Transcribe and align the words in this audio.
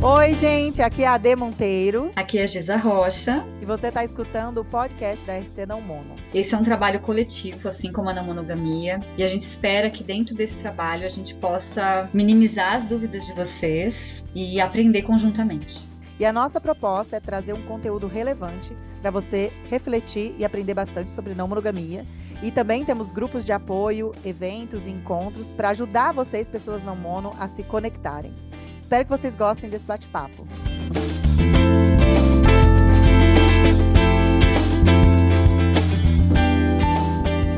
Oi, 0.00 0.34
gente, 0.34 0.80
aqui 0.80 1.02
é 1.02 1.06
a 1.06 1.14
Ade 1.14 1.34
Monteiro. 1.34 2.12
Aqui 2.14 2.38
é 2.38 2.44
a 2.44 2.46
Giza 2.46 2.76
Rocha. 2.76 3.44
E 3.60 3.64
você 3.64 3.88
está 3.88 4.04
escutando 4.04 4.58
o 4.58 4.64
podcast 4.64 5.26
da 5.26 5.36
RC 5.36 5.66
Não 5.66 5.80
Mono. 5.80 6.14
Esse 6.32 6.54
é 6.54 6.58
um 6.58 6.62
trabalho 6.62 7.00
coletivo, 7.00 7.66
assim 7.68 7.90
como 7.90 8.08
a 8.08 8.14
não 8.14 8.24
monogamia, 8.24 9.00
e 9.16 9.24
a 9.24 9.26
gente 9.26 9.40
espera 9.40 9.90
que 9.90 10.04
dentro 10.04 10.36
desse 10.36 10.56
trabalho 10.58 11.04
a 11.04 11.08
gente 11.08 11.34
possa 11.34 12.08
minimizar 12.14 12.74
as 12.74 12.86
dúvidas 12.86 13.26
de 13.26 13.32
vocês 13.32 14.24
e 14.34 14.60
aprender 14.60 15.02
conjuntamente. 15.02 15.87
E 16.20 16.24
a 16.24 16.32
nossa 16.32 16.60
proposta 16.60 17.16
é 17.16 17.20
trazer 17.20 17.52
um 17.52 17.64
conteúdo 17.64 18.08
relevante 18.08 18.76
para 19.00 19.08
você 19.08 19.52
refletir 19.70 20.34
e 20.36 20.44
aprender 20.44 20.74
bastante 20.74 21.12
sobre 21.12 21.32
não 21.32 21.46
monogamia. 21.46 22.04
E 22.42 22.50
também 22.50 22.84
temos 22.84 23.12
grupos 23.12 23.44
de 23.44 23.52
apoio, 23.52 24.12
eventos 24.24 24.84
e 24.88 24.90
encontros 24.90 25.52
para 25.52 25.68
ajudar 25.68 26.12
vocês, 26.12 26.48
pessoas 26.48 26.82
não 26.82 26.96
mono, 26.96 27.36
a 27.38 27.48
se 27.48 27.62
conectarem. 27.62 28.34
Espero 28.80 29.04
que 29.04 29.10
vocês 29.10 29.32
gostem 29.36 29.70
desse 29.70 29.86
bate-papo. 29.86 30.44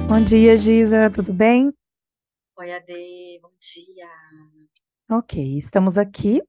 Bom 0.06 0.22
dia, 0.22 0.54
Giza, 0.58 1.08
tudo 1.08 1.32
bem? 1.32 1.72
Oi, 2.58 2.72
Ade, 2.72 3.38
bom 3.40 3.52
dia. 3.58 5.18
Ok, 5.18 5.56
estamos 5.56 5.96
aqui 5.96 6.42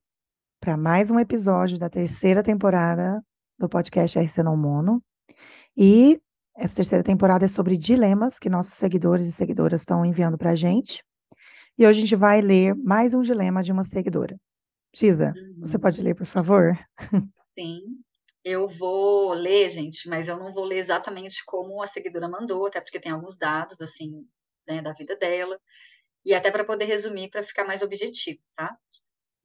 para 0.61 0.77
mais 0.77 1.09
um 1.09 1.19
episódio 1.19 1.79
da 1.79 1.89
terceira 1.89 2.43
temporada 2.43 3.19
do 3.57 3.67
podcast 3.67 4.19
RC 4.19 4.43
Não 4.43 4.55
Mono. 4.55 5.03
E 5.75 6.21
essa 6.55 6.75
terceira 6.75 7.03
temporada 7.03 7.45
é 7.45 7.47
sobre 7.47 7.75
dilemas 7.75 8.37
que 8.37 8.47
nossos 8.47 8.75
seguidores 8.75 9.27
e 9.27 9.31
seguidoras 9.31 9.81
estão 9.81 10.05
enviando 10.05 10.37
para 10.37 10.51
a 10.51 10.55
gente. 10.55 11.03
E 11.79 11.87
hoje 11.87 11.97
a 11.97 12.01
gente 12.01 12.15
vai 12.15 12.41
ler 12.41 12.75
mais 12.75 13.11
um 13.15 13.23
dilema 13.23 13.63
de 13.63 13.71
uma 13.71 13.83
seguidora. 13.83 14.39
Giza, 14.93 15.33
uhum. 15.35 15.61
você 15.61 15.79
pode 15.79 15.99
ler, 15.99 16.13
por 16.13 16.27
favor? 16.27 16.77
Sim. 17.57 17.81
Eu 18.43 18.67
vou 18.67 19.33
ler, 19.33 19.67
gente, 19.67 20.07
mas 20.07 20.27
eu 20.27 20.37
não 20.37 20.51
vou 20.51 20.63
ler 20.63 20.77
exatamente 20.77 21.43
como 21.43 21.81
a 21.81 21.87
seguidora 21.87 22.29
mandou, 22.29 22.67
até 22.67 22.79
porque 22.79 22.99
tem 22.99 23.11
alguns 23.11 23.35
dados, 23.35 23.81
assim, 23.81 24.27
né, 24.67 24.79
da 24.79 24.93
vida 24.93 25.15
dela, 25.15 25.59
e 26.23 26.35
até 26.35 26.51
para 26.51 26.63
poder 26.63 26.85
resumir, 26.85 27.29
para 27.31 27.41
ficar 27.41 27.63
mais 27.65 27.81
objetivo, 27.81 28.39
tá? 28.55 28.77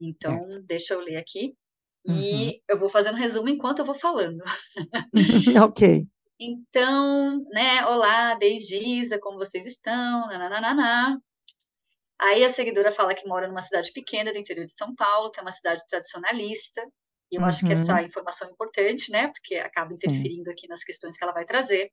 Então, 0.00 0.50
certo. 0.50 0.66
deixa 0.66 0.94
eu 0.94 1.00
ler 1.00 1.16
aqui, 1.16 1.54
e 2.08 2.46
uhum. 2.46 2.52
eu 2.68 2.78
vou 2.78 2.88
fazendo 2.88 3.14
um 3.14 3.18
resumo 3.18 3.48
enquanto 3.48 3.80
eu 3.80 3.84
vou 3.84 3.94
falando. 3.94 4.42
ok. 5.64 6.06
Então, 6.38 7.44
né, 7.50 7.84
olá, 7.86 8.34
desde 8.34 8.78
Giza, 8.78 9.18
como 9.18 9.38
vocês 9.38 9.66
estão? 9.66 10.28
Nananana. 10.28 11.20
Aí 12.18 12.44
a 12.44 12.48
seguidora 12.48 12.92
fala 12.92 13.14
que 13.14 13.26
mora 13.26 13.48
numa 13.48 13.60
cidade 13.60 13.90
pequena 13.92 14.32
do 14.32 14.38
interior 14.38 14.66
de 14.66 14.72
São 14.72 14.94
Paulo, 14.94 15.30
que 15.30 15.40
é 15.40 15.42
uma 15.42 15.52
cidade 15.52 15.82
tradicionalista. 15.88 16.82
E 17.30 17.36
eu 17.36 17.42
uhum. 17.42 17.48
acho 17.48 17.66
que 17.66 17.72
essa 17.72 17.94
uhum. 17.94 18.04
informação 18.04 18.48
é 18.48 18.52
importante, 18.52 19.10
né? 19.10 19.28
Porque 19.28 19.56
acaba 19.56 19.92
interferindo 19.92 20.44
Sim. 20.44 20.50
aqui 20.50 20.68
nas 20.68 20.84
questões 20.84 21.16
que 21.16 21.24
ela 21.24 21.32
vai 21.32 21.44
trazer. 21.44 21.90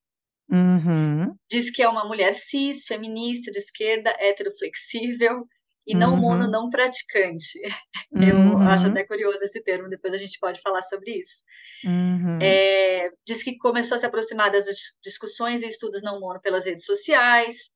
Uhum. 0.51 1.35
Diz 1.49 1.71
que 1.71 1.81
é 1.81 1.89
uma 1.89 2.05
mulher 2.05 2.35
cis, 2.35 2.85
feminista, 2.85 3.49
de 3.49 3.57
esquerda, 3.57 4.15
heteroflexível 4.19 5.47
e 5.85 5.95
não 5.95 6.13
uhum. 6.13 6.19
mono, 6.19 6.49
não 6.49 6.69
praticante. 6.69 7.59
Eu 8.11 8.37
uhum. 8.37 8.67
acho 8.67 8.87
até 8.87 9.03
curioso 9.03 9.43
esse 9.43 9.61
termo, 9.61 9.89
depois 9.89 10.13
a 10.13 10.17
gente 10.17 10.39
pode 10.39 10.61
falar 10.61 10.81
sobre 10.81 11.11
isso. 11.11 11.43
Uhum. 11.83 12.39
É, 12.41 13.09
diz 13.25 13.43
que 13.43 13.57
começou 13.57 13.95
a 13.95 13.99
se 13.99 14.05
aproximar 14.05 14.51
das 14.51 14.65
discussões 15.03 15.61
e 15.61 15.67
estudos 15.67 16.01
não 16.01 16.19
mono 16.19 16.39
pelas 16.39 16.65
redes 16.65 16.85
sociais, 16.85 17.71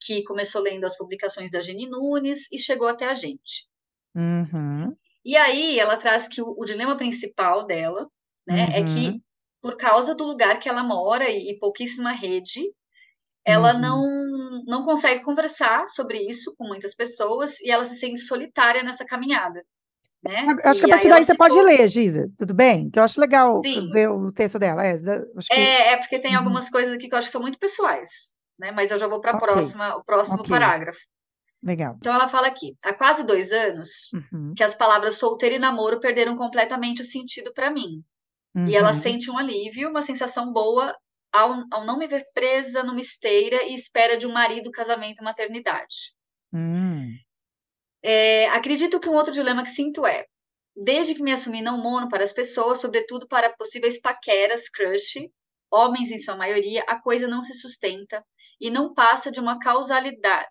que 0.00 0.22
começou 0.24 0.62
lendo 0.62 0.84
as 0.84 0.96
publicações 0.96 1.50
da 1.50 1.60
Jenny 1.60 1.88
Nunes 1.88 2.50
e 2.50 2.58
chegou 2.58 2.88
até 2.88 3.06
a 3.06 3.14
gente. 3.14 3.68
Uhum. 4.14 4.96
E 5.24 5.36
aí 5.36 5.78
ela 5.78 5.96
traz 5.96 6.26
que 6.26 6.40
o, 6.40 6.54
o 6.58 6.64
dilema 6.64 6.96
principal 6.96 7.66
dela, 7.66 8.08
né, 8.46 8.70
é 8.72 8.84
que 8.84 9.08
uhum. 9.08 9.20
por 9.60 9.76
causa 9.76 10.14
do 10.14 10.24
lugar 10.24 10.58
que 10.58 10.68
ela 10.68 10.82
mora 10.82 11.28
e, 11.28 11.50
e 11.50 11.58
pouquíssima 11.58 12.12
rede, 12.12 12.62
ela 13.44 13.74
uhum. 13.74 13.80
não 13.80 14.19
não 14.66 14.84
consegue 14.84 15.22
conversar 15.22 15.88
sobre 15.88 16.18
isso 16.18 16.54
com 16.56 16.66
muitas 16.66 16.94
pessoas 16.94 17.58
e 17.60 17.70
ela 17.70 17.84
se 17.84 17.96
sente 17.96 18.20
solitária 18.20 18.82
nessa 18.82 19.04
caminhada. 19.04 19.62
Né? 20.22 20.46
Acho 20.64 20.80
que 20.80 20.86
a 20.86 20.90
partir 20.90 21.08
daí 21.08 21.24
você 21.24 21.34
pode 21.34 21.58
ler, 21.60 21.88
Giza, 21.88 22.30
tudo 22.36 22.52
bem? 22.52 22.90
Que 22.90 22.98
eu 22.98 23.02
acho 23.02 23.20
legal 23.20 23.62
Sim. 23.64 23.90
ver 23.90 24.10
o 24.10 24.30
texto 24.30 24.58
dela. 24.58 24.84
É, 24.84 24.96
que... 24.96 25.52
é, 25.52 25.92
é, 25.92 25.96
porque 25.96 26.18
tem 26.18 26.32
uhum. 26.32 26.38
algumas 26.38 26.68
coisas 26.68 26.94
aqui 26.94 27.08
que 27.08 27.14
eu 27.14 27.18
acho 27.18 27.28
que 27.28 27.32
são 27.32 27.40
muito 27.40 27.58
pessoais 27.58 28.34
né? 28.60 28.70
Mas 28.70 28.90
eu 28.90 28.98
já 28.98 29.08
vou 29.08 29.20
para 29.20 29.36
okay. 29.36 29.48
próxima, 29.48 29.96
o 29.96 30.04
próximo 30.04 30.40
okay. 30.40 30.50
parágrafo. 30.50 31.00
Legal. 31.62 31.96
Então 31.98 32.14
ela 32.14 32.28
fala 32.28 32.46
aqui: 32.46 32.76
há 32.84 32.92
quase 32.92 33.24
dois 33.24 33.50
anos 33.50 34.10
uhum. 34.12 34.52
que 34.54 34.62
as 34.62 34.74
palavras 34.74 35.18
solteiro 35.18 35.56
e 35.56 35.58
namoro 35.58 35.98
perderam 35.98 36.36
completamente 36.36 37.00
o 37.00 37.04
sentido 37.04 37.52
para 37.52 37.70
mim. 37.70 38.04
Uhum. 38.54 38.66
E 38.66 38.76
ela 38.76 38.88
uhum. 38.88 38.94
sente 38.94 39.30
um 39.30 39.38
alívio, 39.38 39.88
uma 39.88 40.02
sensação 40.02 40.52
boa 40.52 40.94
ao, 41.32 41.64
ao, 41.70 41.84
não 41.84 41.98
me 41.98 42.06
ver 42.06 42.24
presa 42.34 42.82
numa 42.82 43.00
esteira 43.00 43.64
e 43.64 43.74
espera 43.74 44.16
de 44.16 44.26
um 44.26 44.32
marido, 44.32 44.70
casamento 44.70 45.22
maternidade. 45.22 46.14
Uhum. 46.52 47.14
É, 48.02 48.48
acredito 48.48 48.98
que 48.98 49.08
um 49.08 49.14
outro 49.14 49.32
dilema 49.32 49.62
que 49.62 49.70
sinto 49.70 50.06
é: 50.06 50.26
desde 50.74 51.14
que 51.14 51.22
me 51.22 51.32
assumi 51.32 51.62
não 51.62 51.78
mono 51.78 52.08
para 52.08 52.24
as 52.24 52.32
pessoas, 52.32 52.80
sobretudo 52.80 53.28
para 53.28 53.54
possíveis 53.56 54.00
paqueras, 54.00 54.68
crush, 54.68 55.30
homens 55.70 56.10
em 56.10 56.18
sua 56.18 56.36
maioria, 56.36 56.82
a 56.88 57.00
coisa 57.00 57.28
não 57.28 57.42
se 57.42 57.54
sustenta 57.54 58.24
e 58.60 58.70
não 58.70 58.92
passa 58.92 59.30
de 59.30 59.40
uma 59.40 59.58
causalidade, 59.58 60.48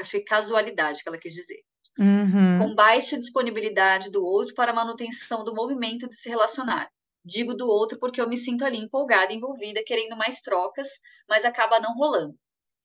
achei 0.00 0.22
casualidade 0.24 1.02
que 1.02 1.08
ela 1.08 1.18
quis 1.18 1.34
dizer, 1.34 1.62
uhum. 1.98 2.58
com 2.58 2.74
baixa 2.74 3.18
disponibilidade 3.18 4.10
do 4.10 4.24
outro 4.24 4.54
para 4.54 4.72
a 4.72 4.74
manutenção 4.74 5.44
do 5.44 5.54
movimento 5.54 6.08
de 6.08 6.16
se 6.16 6.28
relacionar. 6.28 6.88
Digo 7.24 7.54
do 7.54 7.68
outro 7.68 7.98
porque 7.98 8.20
eu 8.20 8.28
me 8.28 8.36
sinto 8.36 8.64
ali 8.64 8.78
empolgada, 8.78 9.32
envolvida, 9.32 9.82
querendo 9.84 10.16
mais 10.16 10.40
trocas, 10.40 10.88
mas 11.28 11.44
acaba 11.44 11.80
não 11.80 11.94
rolando. 11.94 12.34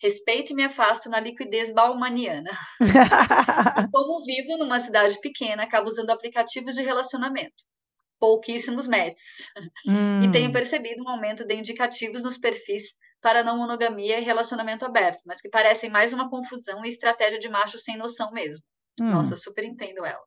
Respeito 0.02 0.54
e 0.54 0.56
me 0.56 0.64
afasto 0.64 1.10
na 1.10 1.20
liquidez 1.20 1.74
baumaniana. 1.74 2.52
Como 3.92 4.24
vivo 4.24 4.58
numa 4.58 4.80
cidade 4.80 5.20
pequena, 5.20 5.64
acabo 5.64 5.88
usando 5.88 6.12
aplicativos 6.12 6.76
de 6.76 6.82
relacionamento 6.82 7.64
pouquíssimos 8.20 8.86
matches. 8.88 9.50
Hum. 9.88 10.22
E 10.22 10.32
tenho 10.32 10.52
percebido 10.52 11.04
um 11.04 11.10
aumento 11.10 11.46
de 11.46 11.56
indicativos 11.56 12.22
nos 12.22 12.38
perfis 12.38 12.94
para 13.22 13.44
não 13.44 13.58
monogamia 13.58 14.20
e 14.20 14.24
relacionamento 14.24 14.86
aberto, 14.86 15.22
mas 15.26 15.42
que 15.42 15.50
parecem 15.50 15.90
mais 15.90 16.14
uma 16.14 16.30
confusão 16.30 16.86
e 16.86 16.90
estratégia 16.90 17.40
de 17.40 17.50
macho 17.50 17.78
sem 17.78 17.98
noção 17.98 18.32
mesmo. 18.32 18.64
Hum. 19.02 19.12
Nossa, 19.12 19.36
super 19.36 19.64
entendo 19.64 20.06
ela. 20.06 20.24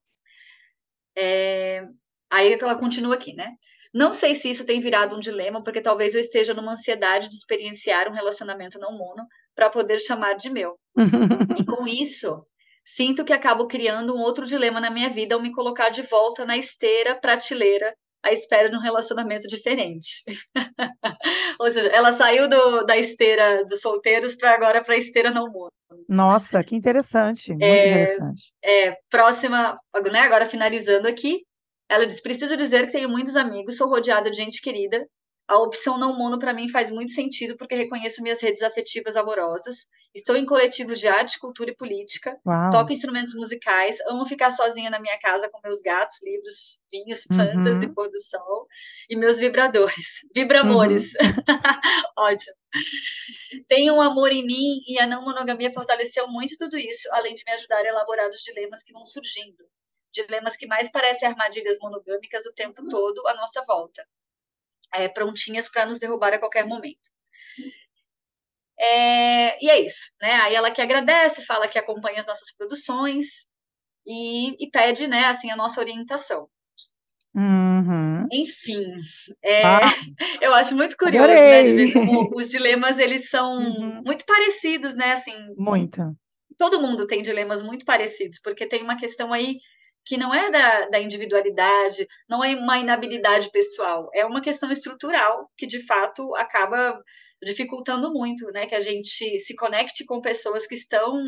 É... 1.17 1.83
Aí 2.31 2.53
ela 2.55 2.79
continua 2.79 3.15
aqui, 3.15 3.35
né? 3.35 3.53
Não 3.93 4.13
sei 4.13 4.35
se 4.35 4.51
isso 4.51 4.65
tem 4.65 4.81
virado 4.81 5.15
um 5.15 5.21
dilema, 5.21 5.63
porque 5.63 5.81
talvez 5.81 6.15
eu 6.15 6.21
esteja 6.21 6.55
numa 6.55 6.73
ansiedade 6.73 7.29
de 7.29 7.35
experienciar 7.35 8.09
um 8.09 8.15
relacionamento 8.15 8.79
não 8.79 8.93
mono 8.93 9.27
para 9.55 9.69
poder 9.69 9.99
chamar 10.01 10.35
de 10.35 10.49
meu. 10.49 10.79
e 11.61 11.65
com 11.65 11.87
isso, 11.87 12.41
sinto 12.85 13.25
que 13.25 13.33
acabo 13.33 13.67
criando 13.67 14.17
um 14.17 14.21
outro 14.21 14.47
dilema 14.47 14.81
na 14.81 14.91
minha 14.91 15.11
vida 15.11 15.35
ao 15.35 15.43
me 15.43 15.53
colocar 15.53 15.91
de 15.91 16.03
volta 16.03 16.47
na 16.47 16.57
esteira 16.57 17.15
prateleira 17.15 17.95
à 18.23 18.33
espera 18.33 18.71
de 18.71 18.77
um 18.77 18.81
relacionamento 18.81 19.49
diferente. 19.49 20.23
Ou 21.61 21.71
seja, 21.71 21.89
ela 21.89 22.13
saiu 22.13 22.49
do, 22.49 22.85
da 22.85 22.97
esteira 22.97 23.65
dos 23.65 23.81
solteiros 23.81 24.37
para 24.37 24.55
agora 24.55 24.83
para 24.83 24.95
a 24.95 24.99
esteira 24.99 25.31
não 25.31 25.51
mono. 25.51 25.73
Nossa, 26.09 26.63
que 26.63 26.77
interessante, 26.77 27.51
muito 27.51 27.65
é, 27.65 27.91
interessante. 27.91 28.53
É, 28.63 28.97
próxima, 29.11 29.79
né, 30.11 30.21
agora 30.21 30.47
finalizando 30.47 31.09
aqui, 31.09 31.43
ela 31.93 32.07
diz: 32.07 32.21
preciso 32.21 32.57
dizer 32.57 32.87
que 32.87 32.93
tenho 32.93 33.09
muitos 33.09 33.37
amigos, 33.37 33.77
sou 33.77 33.89
rodeada 33.89 34.31
de 34.31 34.37
gente 34.37 34.61
querida 34.61 35.07
a 35.53 35.59
opção 35.59 35.99
não 35.99 36.17
mono 36.17 36.39
para 36.39 36.55
mim 36.55 36.69
faz 36.69 36.91
muito 36.91 37.13
sentido 37.13 37.57
porque 37.57 37.75
reconheço 37.75 38.23
minhas 38.23 38.41
redes 38.41 38.63
afetivas 38.63 39.17
amorosas. 39.17 39.87
Estou 40.15 40.37
em 40.37 40.47
coletivos 40.47 40.99
de 40.99 41.07
arte, 41.07 41.39
cultura 41.39 41.71
e 41.71 41.77
política. 41.77 42.39
Uau. 42.47 42.71
Toco 42.71 42.93
instrumentos 42.93 43.35
musicais. 43.35 43.99
Amo 44.09 44.25
ficar 44.25 44.51
sozinha 44.51 44.89
na 44.89 44.99
minha 45.01 45.19
casa 45.19 45.51
com 45.51 45.61
meus 45.63 45.81
gatos, 45.81 46.23
livros, 46.23 46.81
vinhos, 46.91 47.27
plantas 47.27 47.79
uhum. 47.79 47.83
e 47.83 47.95
pôr 47.95 48.09
do 48.09 48.19
sol. 48.19 48.67
E 49.11 49.17
meus 49.17 49.39
vibradores. 49.39 50.21
Vibramores. 50.35 51.11
Uhum. 51.21 51.45
Ótimo. 52.17 52.57
Tenho 53.69 53.95
um 53.95 54.01
amor 54.01 54.33
em 54.33 54.47
mim 54.47 54.81
e 54.87 54.99
a 54.99 55.07
não 55.07 55.23
monogamia 55.23 55.71
fortaleceu 55.71 56.27
muito 56.29 56.57
tudo 56.57 56.79
isso, 56.79 57.09
além 57.13 57.35
de 57.35 57.43
me 57.45 57.53
ajudar 57.53 57.79
a 57.79 57.89
elaborar 57.89 58.31
os 58.31 58.39
dilemas 58.39 58.83
que 58.83 58.93
vão 58.93 59.05
surgindo. 59.05 59.65
Dilemas 60.13 60.57
que 60.57 60.67
mais 60.67 60.91
parecem 60.91 61.29
armadilhas 61.29 61.79
monogâmicas 61.81 62.47
o 62.47 62.53
tempo 62.53 62.87
todo 62.89 63.27
à 63.27 63.35
nossa 63.35 63.63
volta 63.67 64.07
é, 64.95 65.09
prontinhas 65.09 65.69
para 65.69 65.87
nos 65.87 65.99
derrubar 65.99 66.35
a 66.35 66.39
qualquer 66.39 66.67
momento. 66.67 67.11
É, 68.79 69.65
e 69.65 69.71
é 69.71 69.81
isso, 69.81 70.15
né? 70.21 70.35
Aí 70.35 70.55
ela 70.55 70.71
que 70.71 70.83
agradece, 70.83 71.47
fala 71.47 71.69
que 71.69 71.79
acompanha 71.79 72.21
as 72.21 72.27
nossas 72.27 72.53
produções 72.55 73.47
e, 74.07 74.65
e 74.65 74.71
pede, 74.71 75.07
né, 75.07 75.27
assim, 75.27 75.51
a 75.51 75.57
nossa 75.57 75.81
orientação. 75.81 76.49
Uhum. 77.35 78.27
Enfim, 78.31 78.95
é, 79.43 79.63
ah, 79.65 79.81
eu 80.43 80.55
acho 80.55 80.77
muito 80.77 80.97
curioso, 80.97 81.29
né, 81.29 81.63
de 81.63 81.73
ver 81.73 81.93
como 81.93 82.29
os 82.37 82.51
dilemas 82.51 82.99
eles 82.99 83.31
são 83.31 83.57
uhum. 83.57 84.03
muito 84.05 84.27
parecidos, 84.27 84.95
né, 84.95 85.13
assim. 85.13 85.35
Muito. 85.57 86.03
Todo 86.59 86.81
mundo 86.81 87.07
tem 87.07 87.23
dilemas 87.23 87.63
muito 87.63 87.85
parecidos, 87.85 88.39
porque 88.43 88.67
tem 88.67 88.83
uma 88.83 88.99
questão 88.99 89.33
aí 89.33 89.59
que 90.05 90.17
não 90.17 90.35
é 90.35 90.51
da, 90.51 90.89
da 90.89 91.01
individualidade, 91.01 92.07
não 92.29 92.43
é 92.43 92.55
uma 92.57 92.79
inabilidade 92.79 93.51
pessoal, 93.51 94.11
é 94.15 94.25
uma 94.27 94.41
questão 94.41 94.71
estrutural 94.71 95.51
que 95.57 95.67
de 95.67 95.85
fato 95.87 96.35
acaba 96.37 97.01
dificultando 97.43 98.13
muito, 98.13 98.51
né? 98.53 98.67
Que 98.67 98.75
a 98.75 98.81
gente 98.81 99.39
se 99.41 99.55
conecte 99.57 100.05
com 100.05 100.21
pessoas 100.21 100.67
que 100.67 100.75
estão, 100.75 101.19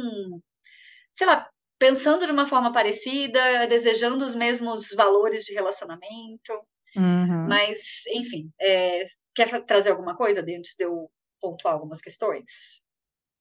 sei 1.12 1.26
lá, 1.26 1.48
pensando 1.78 2.24
de 2.24 2.32
uma 2.32 2.46
forma 2.46 2.72
parecida, 2.72 3.66
desejando 3.66 4.24
os 4.24 4.34
mesmos 4.34 4.90
valores 4.94 5.44
de 5.44 5.54
relacionamento. 5.54 6.52
Uhum. 6.96 7.48
Mas, 7.48 8.04
enfim, 8.12 8.50
é, 8.60 9.04
quer 9.34 9.64
trazer 9.64 9.90
alguma 9.90 10.16
coisa 10.16 10.40
antes 10.40 10.74
de 10.76 10.84
eu 10.84 11.10
pontuar 11.40 11.74
algumas 11.74 12.00
questões? 12.00 12.82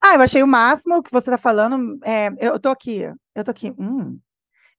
Ah, 0.02 0.16
eu 0.16 0.22
achei 0.22 0.44
o 0.44 0.48
máximo 0.48 0.98
o 0.98 1.04
que 1.04 1.12
você 1.12 1.30
está 1.30 1.38
falando. 1.38 1.98
É, 2.04 2.30
eu 2.40 2.60
tô 2.60 2.70
aqui, 2.70 3.04
eu 3.36 3.44
tô 3.44 3.52
aqui. 3.52 3.72
Hum, 3.80 4.20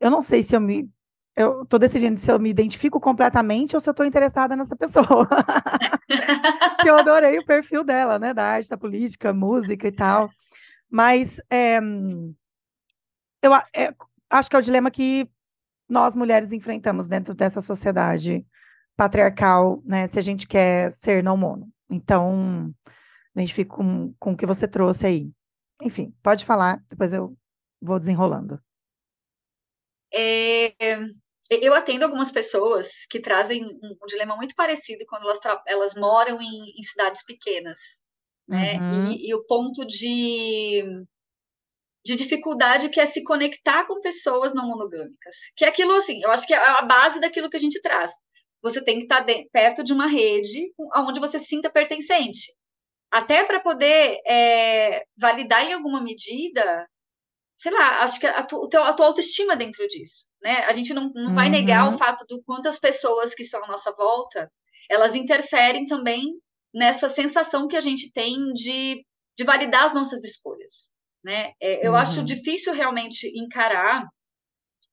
eu 0.04 0.10
não 0.10 0.20
sei 0.20 0.42
se 0.42 0.54
eu 0.54 0.60
me. 0.60 0.90
Eu 1.34 1.64
tô 1.64 1.78
decidindo 1.78 2.20
se 2.20 2.30
eu 2.30 2.38
me 2.38 2.50
identifico 2.50 3.00
completamente 3.00 3.74
ou 3.74 3.80
se 3.80 3.88
eu 3.88 3.94
tô 3.94 4.04
interessada 4.04 4.54
nessa 4.54 4.76
pessoa. 4.76 5.26
eu 6.86 6.98
adorei 6.98 7.38
o 7.38 7.46
perfil 7.46 7.82
dela, 7.82 8.18
né? 8.18 8.34
Da 8.34 8.44
arte, 8.44 8.68
da 8.68 8.76
política, 8.76 9.32
música 9.32 9.88
e 9.88 9.92
tal. 9.92 10.30
Mas 10.90 11.40
é, 11.50 11.80
eu 13.42 13.54
é, 13.74 13.94
acho 14.28 14.50
que 14.50 14.56
é 14.56 14.58
o 14.58 14.62
dilema 14.62 14.90
que 14.90 15.26
nós 15.88 16.14
mulheres 16.14 16.52
enfrentamos 16.52 17.08
dentro 17.08 17.34
dessa 17.34 17.62
sociedade 17.62 18.46
patriarcal, 18.94 19.82
né? 19.86 20.06
Se 20.06 20.18
a 20.18 20.22
gente 20.22 20.46
quer 20.46 20.92
ser 20.92 21.24
não 21.24 21.36
mono. 21.36 21.68
Então, 21.90 22.74
identifico 23.34 23.78
com, 23.78 24.14
com 24.18 24.32
o 24.32 24.36
que 24.36 24.44
você 24.44 24.68
trouxe 24.68 25.06
aí. 25.06 25.32
Enfim, 25.82 26.14
pode 26.22 26.44
falar, 26.44 26.82
depois 26.90 27.12
eu 27.14 27.34
vou 27.80 27.98
desenrolando. 27.98 28.60
É, 30.16 30.72
eu 31.50 31.74
atendo 31.74 32.04
algumas 32.04 32.30
pessoas 32.30 33.04
que 33.10 33.20
trazem 33.20 33.64
um, 33.64 33.96
um 34.02 34.06
dilema 34.06 34.36
muito 34.36 34.54
parecido 34.54 35.04
quando 35.08 35.24
elas, 35.24 35.38
elas 35.66 35.94
moram 35.94 36.40
em, 36.40 36.78
em, 36.78 36.82
cidades 36.82 37.24
pequenas, 37.24 37.78
né? 38.48 38.78
Uhum. 38.78 39.12
E, 39.12 39.28
e, 39.28 39.34
o 39.34 39.44
ponto 39.44 39.84
de, 39.84 40.84
de 42.04 42.16
dificuldade 42.16 42.88
que 42.88 43.00
é 43.00 43.04
se 43.04 43.22
conectar 43.24 43.86
com 43.86 44.00
pessoas 44.00 44.54
não 44.54 44.68
monogâmicas. 44.68 45.34
Que 45.56 45.64
é 45.64 45.68
aquilo, 45.68 45.94
assim, 45.94 46.22
eu 46.22 46.30
acho 46.30 46.46
que 46.46 46.54
é 46.54 46.58
a 46.58 46.82
base 46.82 47.20
daquilo 47.20 47.50
que 47.50 47.56
a 47.56 47.60
gente 47.60 47.80
traz. 47.80 48.12
Você 48.62 48.82
tem 48.82 48.96
que 48.96 49.04
estar 49.04 49.20
de, 49.20 49.48
perto 49.50 49.84
de 49.84 49.92
uma 49.92 50.06
rede 50.06 50.72
onde 50.96 51.20
você 51.20 51.38
se 51.38 51.46
sinta 51.46 51.70
pertencente. 51.70 52.54
Até 53.10 53.44
para 53.44 53.60
poder 53.60 54.18
é, 54.26 55.04
validar 55.16 55.62
em 55.62 55.74
alguma 55.74 56.02
medida 56.02 56.88
sei 57.64 57.72
lá, 57.72 58.02
acho 58.02 58.20
que 58.20 58.26
a, 58.26 58.42
tu, 58.42 58.68
a 58.76 58.92
tua 58.92 59.06
autoestima 59.06 59.56
dentro 59.56 59.88
disso, 59.88 60.28
né? 60.42 60.66
A 60.66 60.72
gente 60.72 60.92
não, 60.92 61.10
não 61.14 61.28
uhum. 61.28 61.34
vai 61.34 61.48
negar 61.48 61.88
o 61.88 61.92
uhum. 61.92 61.98
fato 61.98 62.26
do 62.28 62.42
quantas 62.42 62.78
pessoas 62.78 63.34
que 63.34 63.42
estão 63.42 63.64
à 63.64 63.66
nossa 63.66 63.90
volta, 63.92 64.52
elas 64.90 65.14
interferem 65.14 65.86
também 65.86 66.38
nessa 66.74 67.08
sensação 67.08 67.66
que 67.66 67.74
a 67.74 67.80
gente 67.80 68.12
tem 68.12 68.52
de, 68.52 69.02
de 69.34 69.44
validar 69.44 69.84
as 69.84 69.94
nossas 69.94 70.22
escolhas, 70.24 70.90
né? 71.24 71.52
É, 71.58 71.86
eu 71.86 71.92
uhum. 71.92 71.96
acho 71.96 72.22
difícil 72.22 72.74
realmente 72.74 73.26
encarar 73.34 74.06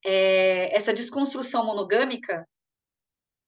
é, 0.06 0.74
essa 0.74 0.94
desconstrução 0.94 1.66
monogâmica 1.66 2.48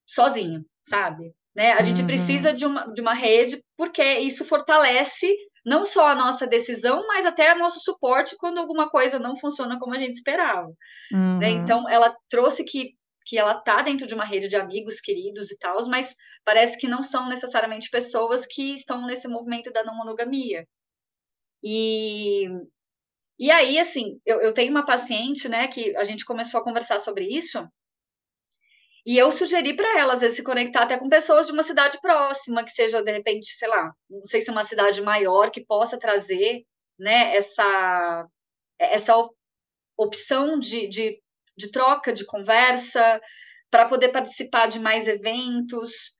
sozinho, 0.05 0.65
sabe? 0.81 1.33
Né? 1.55 1.71
A 1.71 1.81
gente 1.81 2.01
uhum. 2.01 2.07
precisa 2.07 2.51
de 2.51 2.65
uma, 2.65 2.91
de 2.91 2.99
uma 2.99 3.13
rede 3.13 3.63
porque 3.77 4.03
isso 4.19 4.43
fortalece 4.43 5.33
não 5.65 5.83
só 5.83 6.09
a 6.09 6.15
nossa 6.15 6.45
decisão, 6.45 7.05
mas 7.07 7.25
até 7.25 7.53
o 7.53 7.59
nosso 7.59 7.79
suporte 7.79 8.35
quando 8.37 8.57
alguma 8.57 8.89
coisa 8.89 9.17
não 9.17 9.35
funciona 9.35 9.79
como 9.79 9.93
a 9.93 9.99
gente 9.99 10.15
esperava. 10.15 10.67
Né? 11.11 11.17
Uhum. 11.17 11.37
Né? 11.39 11.49
Então, 11.51 11.89
ela 11.89 12.15
trouxe 12.29 12.63
que, 12.65 12.91
que 13.25 13.37
ela 13.37 13.57
está 13.57 13.81
dentro 13.81 14.05
de 14.05 14.13
uma 14.13 14.25
rede 14.25 14.47
de 14.47 14.55
amigos 14.55 14.99
queridos 14.99 15.51
e 15.51 15.57
tal, 15.57 15.77
mas 15.87 16.15
parece 16.43 16.77
que 16.77 16.87
não 16.87 17.01
são 17.01 17.29
necessariamente 17.29 17.89
pessoas 17.89 18.45
que 18.45 18.73
estão 18.73 19.05
nesse 19.05 19.27
movimento 19.27 19.71
da 19.71 19.83
não 19.83 19.95
monogamia. 19.95 20.67
E, 21.63 22.45
e 23.39 23.49
aí, 23.49 23.79
assim, 23.79 24.19
eu, 24.25 24.41
eu 24.41 24.53
tenho 24.53 24.71
uma 24.71 24.85
paciente, 24.85 25.47
né, 25.47 25.67
que 25.69 25.95
a 25.95 26.03
gente 26.03 26.25
começou 26.25 26.59
a 26.59 26.63
conversar 26.63 26.99
sobre 26.99 27.25
isso, 27.25 27.65
e 29.05 29.17
eu 29.17 29.31
sugeri 29.31 29.75
para 29.75 29.99
ela, 29.99 30.13
às 30.13 30.21
vezes, 30.21 30.37
se 30.37 30.43
conectar 30.43 30.83
até 30.83 30.97
com 30.97 31.09
pessoas 31.09 31.47
de 31.47 31.53
uma 31.53 31.63
cidade 31.63 31.99
próxima, 32.01 32.63
que 32.63 32.71
seja, 32.71 33.01
de 33.03 33.11
repente, 33.11 33.47
sei 33.47 33.67
lá, 33.67 33.91
não 34.09 34.25
sei 34.25 34.41
se 34.41 34.49
é 34.49 34.53
uma 34.53 34.63
cidade 34.63 35.01
maior 35.01 35.51
que 35.51 35.65
possa 35.65 35.99
trazer 35.99 36.63
né, 36.97 37.35
essa, 37.35 38.25
essa 38.79 39.13
opção 39.97 40.57
de, 40.57 40.87
de, 40.87 41.21
de 41.57 41.71
troca, 41.71 42.13
de 42.13 42.25
conversa, 42.25 43.19
para 43.69 43.87
poder 43.87 44.09
participar 44.09 44.67
de 44.67 44.79
mais 44.79 45.07
eventos, 45.07 46.17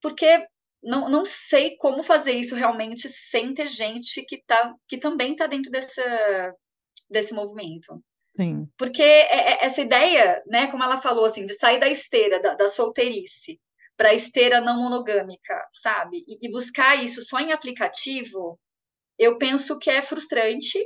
porque 0.00 0.46
não, 0.82 1.08
não 1.08 1.24
sei 1.26 1.76
como 1.76 2.02
fazer 2.02 2.32
isso 2.32 2.54
realmente 2.54 3.08
sem 3.08 3.52
ter 3.52 3.68
gente 3.68 4.24
que, 4.24 4.42
tá, 4.46 4.74
que 4.88 4.96
também 4.96 5.32
está 5.32 5.46
dentro 5.46 5.70
dessa, 5.70 6.54
desse 7.10 7.34
movimento. 7.34 8.02
Sim. 8.34 8.68
Porque 8.78 9.02
é, 9.02 9.52
é, 9.52 9.64
essa 9.64 9.80
ideia, 9.80 10.42
né, 10.46 10.68
como 10.70 10.84
ela 10.84 11.00
falou, 11.00 11.24
assim, 11.24 11.46
de 11.46 11.54
sair 11.54 11.80
da 11.80 11.88
esteira 11.88 12.40
da, 12.40 12.54
da 12.54 12.68
solteirice 12.68 13.60
para 13.96 14.10
a 14.10 14.14
esteira 14.14 14.60
não 14.60 14.80
monogâmica, 14.82 15.68
sabe? 15.72 16.24
E, 16.26 16.46
e, 16.46 16.50
buscar 16.50 17.02
isso 17.02 17.22
só 17.22 17.38
em 17.38 17.52
aplicativo, 17.52 18.58
eu 19.18 19.36
penso 19.36 19.78
que 19.78 19.90
é 19.90 20.00
frustrante 20.00 20.78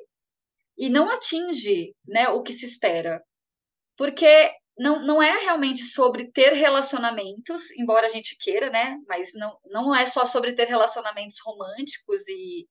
e 0.76 0.88
não 0.88 1.08
atinge 1.08 1.94
né, 2.06 2.29
o 2.29 2.43
que 2.43 2.52
se 2.52 2.67
espera. 2.67 3.23
Porque 3.96 4.52
não, 4.76 5.00
não 5.05 5.23
é 5.23 5.38
realmente 5.38 5.85
sobre 5.85 6.31
ter 6.32 6.55
relacionamentos, 6.55 7.70
embora 7.79 8.06
a 8.06 8.11
gente 8.11 8.37
queira, 8.37 8.70
né? 8.70 8.99
Mas 9.06 9.32
não, 9.35 9.56
não 9.67 9.94
é 9.94 10.06
só 10.06 10.26
sobre 10.26 10.52
ter 10.52 10.67
relacionamentos 10.67 11.37
românticos 11.44 12.26
e, 12.26 12.67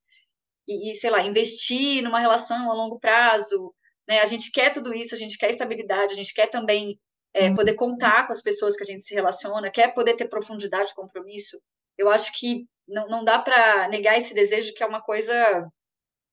e, 0.68 0.92
e 0.92 0.96
sei 0.96 1.10
lá, 1.10 1.22
investir 1.22 2.04
numa 2.04 2.20
relação 2.20 2.70
a 2.70 2.74
longo 2.74 3.00
prazo, 3.00 3.74
né? 4.08 4.20
A 4.20 4.26
gente 4.26 4.52
quer 4.52 4.72
tudo 4.72 4.94
isso, 4.94 5.14
a 5.16 5.18
gente 5.18 5.38
quer 5.38 5.50
estabilidade, 5.50 6.14
a 6.14 6.16
gente 6.16 6.34
quer 6.34 6.48
também 6.48 7.00
é, 7.34 7.50
uhum. 7.50 7.56
poder 7.56 7.74
contar 7.74 8.26
com 8.26 8.34
as 8.34 8.42
pessoas 8.42 8.76
que 8.76 8.84
a 8.84 8.86
gente 8.86 9.04
se 9.04 9.14
relaciona, 9.14 9.72
quer 9.72 9.94
poder 9.94 10.16
ter 10.16 10.30
profundidade 10.30 10.90
de 10.90 10.96
compromisso. 10.96 11.60
Eu 11.98 12.10
acho 12.10 12.32
que 12.38 12.66
não, 12.88 13.08
não 13.08 13.24
dá 13.24 13.40
para 13.40 13.88
negar 13.88 14.18
esse 14.18 14.34
desejo 14.34 14.74
que 14.74 14.84
é 14.84 14.86
uma 14.86 15.02
coisa, 15.02 15.34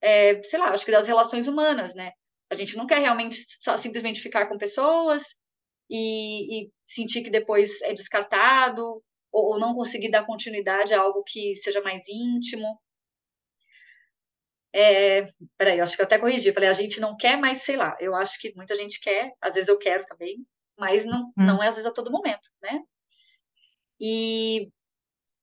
é, 0.02 0.42
sei 0.42 0.58
lá, 0.58 0.70
acho 0.70 0.84
que 0.84 0.92
das 0.92 1.08
relações 1.08 1.46
humanas, 1.46 1.94
né? 1.94 2.12
A 2.50 2.54
gente 2.54 2.76
não 2.76 2.86
quer 2.86 2.98
realmente 2.98 3.36
só, 3.62 3.76
simplesmente 3.76 4.20
ficar 4.20 4.46
com 4.46 4.58
pessoas 4.58 5.22
e, 5.88 6.64
e, 6.64 6.70
sentir 6.84 7.22
que 7.22 7.30
depois 7.30 7.80
é 7.82 7.92
descartado 7.92 9.02
ou, 9.32 9.52
ou 9.52 9.60
não 9.60 9.74
conseguir 9.74 10.10
dar 10.10 10.26
continuidade 10.26 10.92
a 10.92 11.00
algo 11.00 11.22
que 11.24 11.54
seja 11.56 11.80
mais 11.80 12.02
íntimo. 12.08 12.66
É, 14.72 15.24
peraí, 15.58 15.78
eu 15.78 15.84
acho 15.84 15.96
que 15.96 16.02
eu 16.02 16.06
até 16.06 16.18
corrigi. 16.18 16.52
falei, 16.52 16.68
a 16.68 16.74
gente 16.74 17.00
não 17.00 17.16
quer, 17.16 17.36
mas 17.36 17.62
sei 17.62 17.76
lá. 17.76 17.96
Eu 18.00 18.14
acho 18.14 18.38
que 18.40 18.54
muita 18.54 18.76
gente 18.76 19.00
quer, 19.00 19.32
às 19.40 19.54
vezes 19.54 19.68
eu 19.68 19.78
quero 19.78 20.04
também, 20.04 20.46
mas 20.78 21.04
não, 21.04 21.24
hum. 21.28 21.32
não 21.36 21.62
é 21.62 21.68
às 21.68 21.76
vezes 21.76 21.90
a 21.90 21.94
todo 21.94 22.10
momento, 22.10 22.48
né? 22.62 22.80
E, 24.00 24.70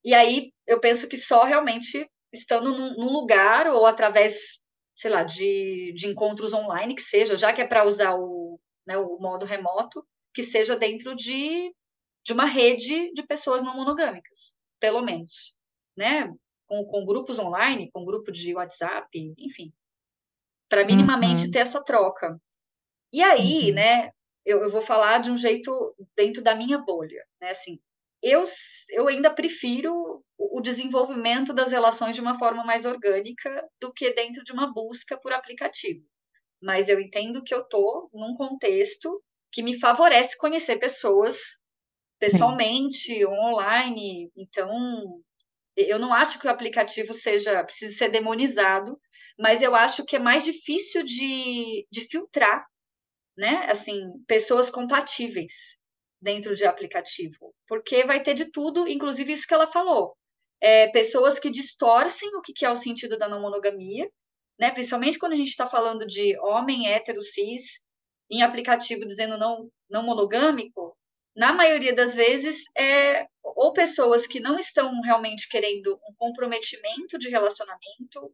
e 0.03 0.13
aí 0.13 0.51
eu 0.65 0.79
penso 0.79 1.07
que 1.07 1.17
só 1.17 1.43
realmente 1.43 2.09
estando 2.33 2.73
num, 2.75 2.95
num 2.95 3.11
lugar 3.11 3.67
ou 3.67 3.85
através, 3.85 4.61
sei 4.95 5.11
lá, 5.11 5.23
de, 5.23 5.93
de 5.93 6.07
encontros 6.07 6.53
online, 6.53 6.95
que 6.95 7.01
seja, 7.01 7.37
já 7.37 7.53
que 7.53 7.61
é 7.61 7.67
para 7.67 7.85
usar 7.85 8.15
o, 8.15 8.59
né, 8.85 8.97
o 8.97 9.17
modo 9.19 9.45
remoto, 9.45 10.05
que 10.33 10.43
seja 10.43 10.75
dentro 10.75 11.15
de, 11.15 11.73
de 12.23 12.33
uma 12.33 12.45
rede 12.45 13.11
de 13.13 13.23
pessoas 13.23 13.63
não 13.63 13.75
monogâmicas, 13.75 14.55
pelo 14.79 15.01
menos, 15.01 15.55
né? 15.95 16.31
Com, 16.67 16.85
com 16.85 17.05
grupos 17.05 17.39
online, 17.39 17.89
com 17.91 18.05
grupo 18.05 18.31
de 18.31 18.53
WhatsApp, 18.53 19.07
enfim, 19.37 19.73
para 20.69 20.85
minimamente 20.85 21.45
uhum. 21.45 21.51
ter 21.51 21.59
essa 21.59 21.83
troca. 21.83 22.39
E 23.11 23.23
aí, 23.23 23.69
uhum. 23.69 23.75
né, 23.75 24.11
eu, 24.45 24.61
eu, 24.61 24.69
vou 24.69 24.81
falar 24.81 25.19
de 25.19 25.31
um 25.31 25.37
jeito 25.37 25.95
dentro 26.15 26.43
da 26.43 26.53
minha 26.53 26.77
bolha, 26.77 27.25
né, 27.41 27.49
assim, 27.49 27.79
eu, 28.21 28.43
eu 28.89 29.07
ainda 29.07 29.29
prefiro 29.29 30.23
o 30.37 30.59
desenvolvimento 30.59 31.53
das 31.53 31.71
relações 31.71 32.15
de 32.15 32.21
uma 32.21 32.37
forma 32.37 32.63
mais 32.63 32.85
orgânica 32.85 33.63
do 33.79 33.93
que 33.93 34.11
dentro 34.11 34.43
de 34.43 34.51
uma 34.51 34.73
busca 34.73 35.17
por 35.17 35.31
aplicativo. 35.31 36.03
Mas 36.61 36.89
eu 36.89 36.99
entendo 36.99 37.43
que 37.43 37.53
eu 37.53 37.61
estou 37.61 38.09
num 38.11 38.35
contexto 38.35 39.21
que 39.51 39.61
me 39.61 39.79
favorece 39.79 40.37
conhecer 40.37 40.77
pessoas 40.77 41.59
pessoalmente, 42.19 42.97
Sim. 42.97 43.25
online. 43.25 44.31
Então, 44.35 45.21
eu 45.77 45.99
não 45.99 46.13
acho 46.13 46.39
que 46.39 46.47
o 46.47 46.49
aplicativo 46.49 47.13
seja 47.13 47.63
precise 47.63 47.95
ser 47.95 48.09
demonizado, 48.09 48.99
mas 49.39 49.61
eu 49.61 49.75
acho 49.75 50.03
que 50.05 50.15
é 50.15 50.19
mais 50.19 50.43
difícil 50.43 51.03
de, 51.03 51.87
de 51.91 52.01
filtrar, 52.01 52.65
né? 53.37 53.67
Assim, 53.69 54.01
pessoas 54.27 54.69
compatíveis 54.69 55.77
dentro 56.21 56.55
de 56.55 56.65
aplicativo, 56.65 57.53
porque 57.67 58.03
vai 58.03 58.21
ter 58.21 58.33
de 58.33 58.51
tudo, 58.51 58.87
inclusive 58.87 59.31
isso 59.31 59.47
que 59.47 59.53
ela 59.53 59.67
falou. 59.67 60.15
É, 60.59 60.87
pessoas 60.87 61.39
que 61.39 61.51
distorcem 61.51 62.29
o 62.35 62.41
que 62.41 62.65
é 62.65 62.69
o 62.71 62.75
sentido 62.75 63.17
da 63.17 63.29
não 63.29 63.41
monogamia, 63.41 64.09
né? 64.59 64.71
Principalmente 64.71 65.19
quando 65.19 65.33
a 65.33 65.37
gente 65.37 65.49
está 65.49 65.67
falando 65.67 66.05
de 66.05 66.37
homem 66.39 66.91
hétero 66.91 67.21
cis, 67.21 67.85
em 68.29 68.41
aplicativo 68.41 69.05
dizendo 69.05 69.37
não, 69.37 69.69
não 69.89 70.03
monogâmico, 70.03 70.86
na 71.37 71.53
maioria 71.53 71.93
das 71.93 72.15
vezes 72.15 72.63
é 72.75 73.27
ou 73.43 73.71
pessoas 73.71 74.25
que 74.25 74.39
não 74.39 74.57
estão 74.57 75.01
realmente 75.01 75.47
querendo 75.47 75.99
um 76.09 76.13
comprometimento 76.15 77.17
de 77.19 77.29
relacionamento, 77.29 78.33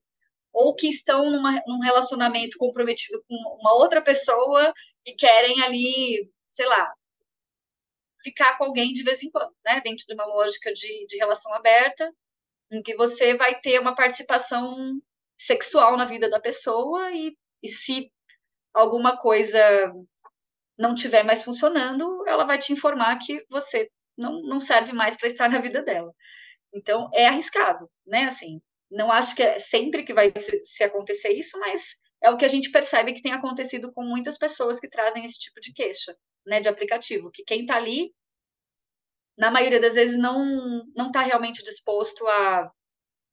ou 0.53 0.73
que 0.73 0.87
estão 0.87 1.29
numa, 1.29 1.61
num 1.67 1.79
relacionamento 1.79 2.57
comprometido 2.57 3.21
com 3.27 3.35
uma 3.59 3.73
outra 3.73 4.01
pessoa 4.01 4.73
e 5.05 5.13
querem 5.13 5.61
ali, 5.63 6.31
sei 6.47 6.65
lá, 6.65 6.93
ficar 8.21 8.57
com 8.57 8.65
alguém 8.65 8.93
de 8.93 9.03
vez 9.03 9.21
em 9.21 9.29
quando, 9.29 9.53
né? 9.65 9.81
Dentro 9.81 10.05
de 10.07 10.13
uma 10.13 10.25
lógica 10.25 10.71
de, 10.71 11.05
de 11.07 11.17
relação 11.17 11.53
aberta, 11.53 12.09
em 12.71 12.81
que 12.81 12.95
você 12.95 13.35
vai 13.35 13.59
ter 13.59 13.79
uma 13.79 13.95
participação 13.95 15.01
sexual 15.37 15.97
na 15.97 16.05
vida 16.05 16.29
da 16.29 16.39
pessoa 16.39 17.11
e, 17.11 17.35
e 17.61 17.67
se 17.67 18.09
alguma 18.73 19.17
coisa 19.17 19.59
não 20.77 20.93
estiver 20.93 21.23
mais 21.23 21.43
funcionando, 21.43 22.23
ela 22.27 22.45
vai 22.45 22.57
te 22.57 22.73
informar 22.73 23.17
que 23.19 23.45
você 23.49 23.89
não, 24.17 24.41
não 24.41 24.59
serve 24.59 24.93
mais 24.93 25.15
para 25.17 25.27
estar 25.27 25.49
na 25.49 25.59
vida 25.59 25.81
dela. 25.81 26.13
Então, 26.73 27.09
é 27.13 27.27
arriscado, 27.27 27.89
né? 28.05 28.25
Assim, 28.25 28.59
não 28.89 29.11
acho 29.11 29.35
que 29.35 29.43
é 29.43 29.59
sempre 29.59 30.03
que 30.03 30.13
vai 30.13 30.31
se, 30.35 30.61
se 30.63 30.83
acontecer 30.83 31.29
isso, 31.29 31.59
mas 31.59 31.95
é 32.23 32.29
o 32.29 32.37
que 32.37 32.45
a 32.45 32.49
gente 32.49 32.71
percebe 32.71 33.13
que 33.13 33.21
tem 33.21 33.33
acontecido 33.33 33.91
com 33.91 34.03
muitas 34.03 34.37
pessoas 34.37 34.79
que 34.79 34.89
trazem 34.89 35.25
esse 35.25 35.37
tipo 35.39 35.59
de 35.59 35.73
queixa, 35.73 36.15
né, 36.45 36.61
de 36.61 36.69
aplicativo, 36.69 37.31
que 37.31 37.43
quem 37.43 37.61
está 37.61 37.75
ali, 37.75 38.13
na 39.37 39.51
maioria 39.51 39.79
das 39.79 39.95
vezes, 39.95 40.17
não 40.17 40.83
não 40.95 41.07
está 41.07 41.21
realmente 41.21 41.63
disposto 41.63 42.25
a, 42.27 42.71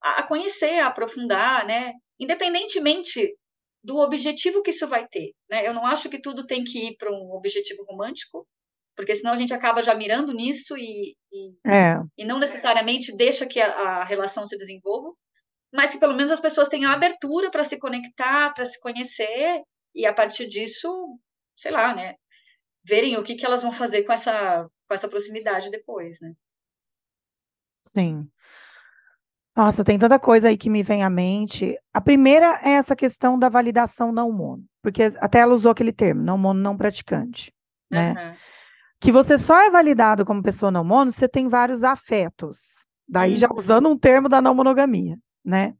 a 0.02 0.22
conhecer, 0.26 0.80
a 0.80 0.88
aprofundar, 0.88 1.66
né, 1.66 1.92
independentemente 2.18 3.36
do 3.82 3.98
objetivo 3.98 4.62
que 4.62 4.70
isso 4.70 4.86
vai 4.86 5.06
ter, 5.08 5.32
né? 5.48 5.66
Eu 5.66 5.72
não 5.72 5.86
acho 5.86 6.08
que 6.08 6.20
tudo 6.20 6.46
tem 6.46 6.62
que 6.62 6.88
ir 6.88 6.96
para 6.96 7.10
um 7.10 7.32
objetivo 7.32 7.84
romântico, 7.84 8.46
porque 8.94 9.14
senão 9.14 9.32
a 9.32 9.36
gente 9.36 9.54
acaba 9.54 9.82
já 9.82 9.94
mirando 9.94 10.32
nisso 10.34 10.76
e, 10.76 11.16
e, 11.32 11.54
é. 11.66 11.96
e 12.18 12.24
não 12.24 12.38
necessariamente 12.38 13.16
deixa 13.16 13.46
que 13.46 13.60
a, 13.60 13.72
a, 13.72 14.04
relação 14.04 14.46
se 14.46 14.56
desenvolva, 14.56 15.12
mas 15.72 15.92
que 15.92 16.00
pelo 16.00 16.14
menos 16.14 16.30
as 16.30 16.40
pessoas 16.40 16.68
tenham 16.68 16.92
abertura 16.92 17.50
para 17.50 17.64
se 17.64 17.78
conectar, 17.78 18.52
para 18.52 18.64
se 18.64 18.78
conhecer 18.80 19.62
e 19.94 20.04
a 20.04 20.12
partir 20.12 20.46
disso, 20.46 20.88
sei 21.56 21.70
lá, 21.70 21.94
né, 21.94 22.16
verem 22.84 23.16
o 23.16 23.22
que, 23.22 23.34
que 23.34 23.46
elas 23.46 23.62
vão 23.62 23.72
fazer 23.72 24.04
com 24.04 24.12
essa, 24.12 24.68
com 24.86 24.94
essa 24.94 25.08
proximidade 25.08 25.70
depois, 25.70 26.18
né? 26.20 26.32
Sim. 27.82 28.28
Nossa, 29.60 29.84
tem 29.84 29.98
tanta 29.98 30.18
coisa 30.18 30.48
aí 30.48 30.56
que 30.56 30.70
me 30.70 30.82
vem 30.82 31.02
à 31.02 31.10
mente. 31.10 31.78
A 31.92 32.00
primeira 32.00 32.58
é 32.64 32.70
essa 32.70 32.96
questão 32.96 33.38
da 33.38 33.50
validação 33.50 34.10
não 34.10 34.32
mono, 34.32 34.64
porque 34.80 35.02
até 35.18 35.40
ela 35.40 35.54
usou 35.54 35.70
aquele 35.70 35.92
termo, 35.92 36.22
não 36.22 36.38
mono 36.38 36.58
não 36.58 36.78
praticante, 36.78 37.52
né? 37.90 38.12
Uhum. 38.12 38.36
Que 38.98 39.12
você 39.12 39.36
só 39.36 39.60
é 39.60 39.68
validado 39.68 40.24
como 40.24 40.42
pessoa 40.42 40.70
não 40.70 40.82
mono 40.82 41.10
se 41.10 41.18
você 41.18 41.28
tem 41.28 41.46
vários 41.46 41.84
afetos. 41.84 42.86
Daí 43.06 43.32
uhum. 43.32 43.36
já 43.36 43.48
usando 43.54 43.90
um 43.90 43.98
termo 43.98 44.30
da 44.30 44.40
não 44.40 44.54
monogamia, 44.54 45.18
né? 45.44 45.74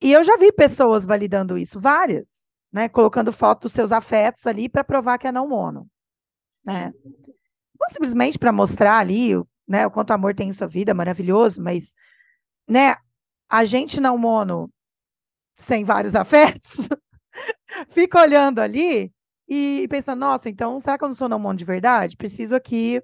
E 0.00 0.10
eu 0.10 0.24
já 0.24 0.38
vi 0.38 0.50
pessoas 0.50 1.04
validando 1.04 1.58
isso, 1.58 1.78
várias, 1.78 2.50
né? 2.72 2.88
Colocando 2.88 3.30
foto 3.30 3.64
dos 3.64 3.72
seus 3.74 3.92
afetos 3.92 4.46
ali 4.46 4.70
para 4.70 4.82
provar 4.82 5.18
que 5.18 5.26
é 5.26 5.32
não 5.32 5.46
mono, 5.46 5.86
né? 6.64 6.94
Não 7.78 7.88
simplesmente 7.90 8.38
para 8.38 8.52
mostrar 8.54 8.96
ali, 8.96 9.34
né, 9.68 9.86
o 9.86 9.90
quanto 9.90 10.12
amor 10.12 10.34
tem 10.34 10.48
em 10.48 10.52
sua 10.54 10.66
vida, 10.66 10.94
maravilhoso, 10.94 11.62
mas 11.62 11.92
né, 12.68 12.94
a 13.48 13.64
gente 13.64 14.00
não 14.00 14.18
mono 14.18 14.70
sem 15.56 15.84
vários 15.84 16.14
afetos, 16.14 16.88
fica 17.88 18.20
olhando 18.20 18.60
ali 18.60 19.12
e 19.48 19.86
pensando, 19.88 20.20
nossa, 20.20 20.48
então 20.48 20.80
será 20.80 20.98
que 20.98 21.04
eu 21.04 21.08
não 21.08 21.14
sou 21.14 21.28
não 21.28 21.38
mono 21.38 21.58
de 21.58 21.64
verdade? 21.64 22.16
Preciso 22.16 22.54
aqui. 22.54 23.02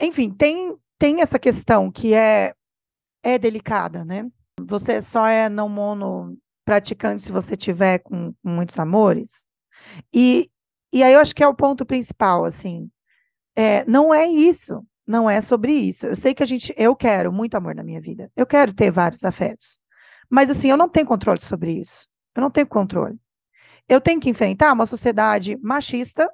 Enfim, 0.00 0.30
tem, 0.30 0.76
tem 0.98 1.20
essa 1.20 1.38
questão 1.38 1.90
que 1.90 2.14
é, 2.14 2.54
é 3.22 3.38
delicada, 3.38 4.04
né? 4.04 4.26
Você 4.60 5.02
só 5.02 5.26
é 5.26 5.48
não 5.48 5.68
mono 5.68 6.36
praticante 6.64 7.22
se 7.22 7.32
você 7.32 7.56
tiver 7.56 7.98
com, 7.98 8.32
com 8.32 8.48
muitos 8.48 8.78
amores. 8.78 9.44
E, 10.12 10.50
e 10.92 11.02
aí 11.02 11.12
eu 11.12 11.20
acho 11.20 11.34
que 11.34 11.42
é 11.42 11.48
o 11.48 11.54
ponto 11.54 11.84
principal, 11.84 12.44
assim. 12.44 12.90
É, 13.56 13.84
não 13.84 14.12
é 14.14 14.26
isso. 14.26 14.84
Não 15.10 15.28
é 15.28 15.40
sobre 15.40 15.72
isso. 15.72 16.06
Eu 16.06 16.14
sei 16.14 16.32
que 16.32 16.42
a 16.42 16.46
gente, 16.46 16.72
eu 16.76 16.94
quero 16.94 17.32
muito 17.32 17.56
amor 17.56 17.74
na 17.74 17.82
minha 17.82 18.00
vida. 18.00 18.30
Eu 18.36 18.46
quero 18.46 18.72
ter 18.72 18.92
vários 18.92 19.24
afetos. 19.24 19.76
Mas 20.30 20.48
assim, 20.48 20.70
eu 20.70 20.76
não 20.76 20.88
tenho 20.88 21.04
controle 21.04 21.40
sobre 21.40 21.72
isso. 21.72 22.06
Eu 22.32 22.42
não 22.42 22.50
tenho 22.50 22.68
controle. 22.68 23.18
Eu 23.88 24.00
tenho 24.00 24.20
que 24.20 24.30
enfrentar 24.30 24.72
uma 24.72 24.86
sociedade 24.86 25.58
machista 25.60 26.30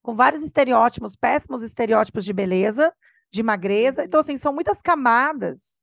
com 0.00 0.16
vários 0.16 0.42
estereótipos, 0.42 1.14
péssimos 1.14 1.62
estereótipos 1.62 2.24
de 2.24 2.32
beleza, 2.32 2.90
de 3.30 3.42
magreza. 3.42 4.04
Então, 4.04 4.20
assim, 4.20 4.38
são 4.38 4.54
muitas 4.54 4.80
camadas 4.80 5.82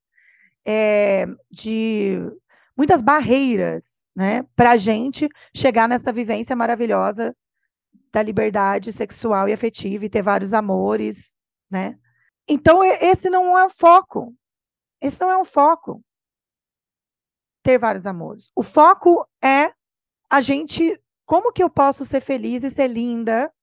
é, 0.65 1.27
de 1.51 2.17
muitas 2.75 3.03
barreiras, 3.03 4.03
né, 4.15 4.43
para 4.55 4.71
a 4.71 4.77
gente 4.77 5.29
chegar 5.55 5.87
nessa 5.87 6.11
vivência 6.11 6.55
maravilhosa 6.55 7.35
da 8.11 8.23
liberdade 8.23 8.91
sexual 8.91 9.47
e 9.47 9.53
afetiva 9.53 10.05
e 10.05 10.09
ter 10.09 10.23
vários 10.23 10.53
amores, 10.53 11.37
né? 11.69 11.97
Então, 12.47 12.83
esse 12.83 13.29
não 13.29 13.57
é 13.57 13.65
o 13.65 13.69
foco. 13.69 14.35
Esse 14.99 15.21
não 15.21 15.29
é 15.29 15.37
o 15.37 15.45
foco. 15.45 16.03
Ter 17.63 17.77
vários 17.77 18.05
amores. 18.05 18.49
O 18.55 18.63
foco 18.63 19.27
é 19.43 19.71
a 20.29 20.41
gente. 20.41 20.99
Como 21.25 21.51
que 21.53 21.61
eu 21.61 21.69
posso 21.69 22.03
ser 22.05 22.21
feliz 22.21 22.63
e 22.63 22.71
ser 22.71 22.87
linda 22.87 23.53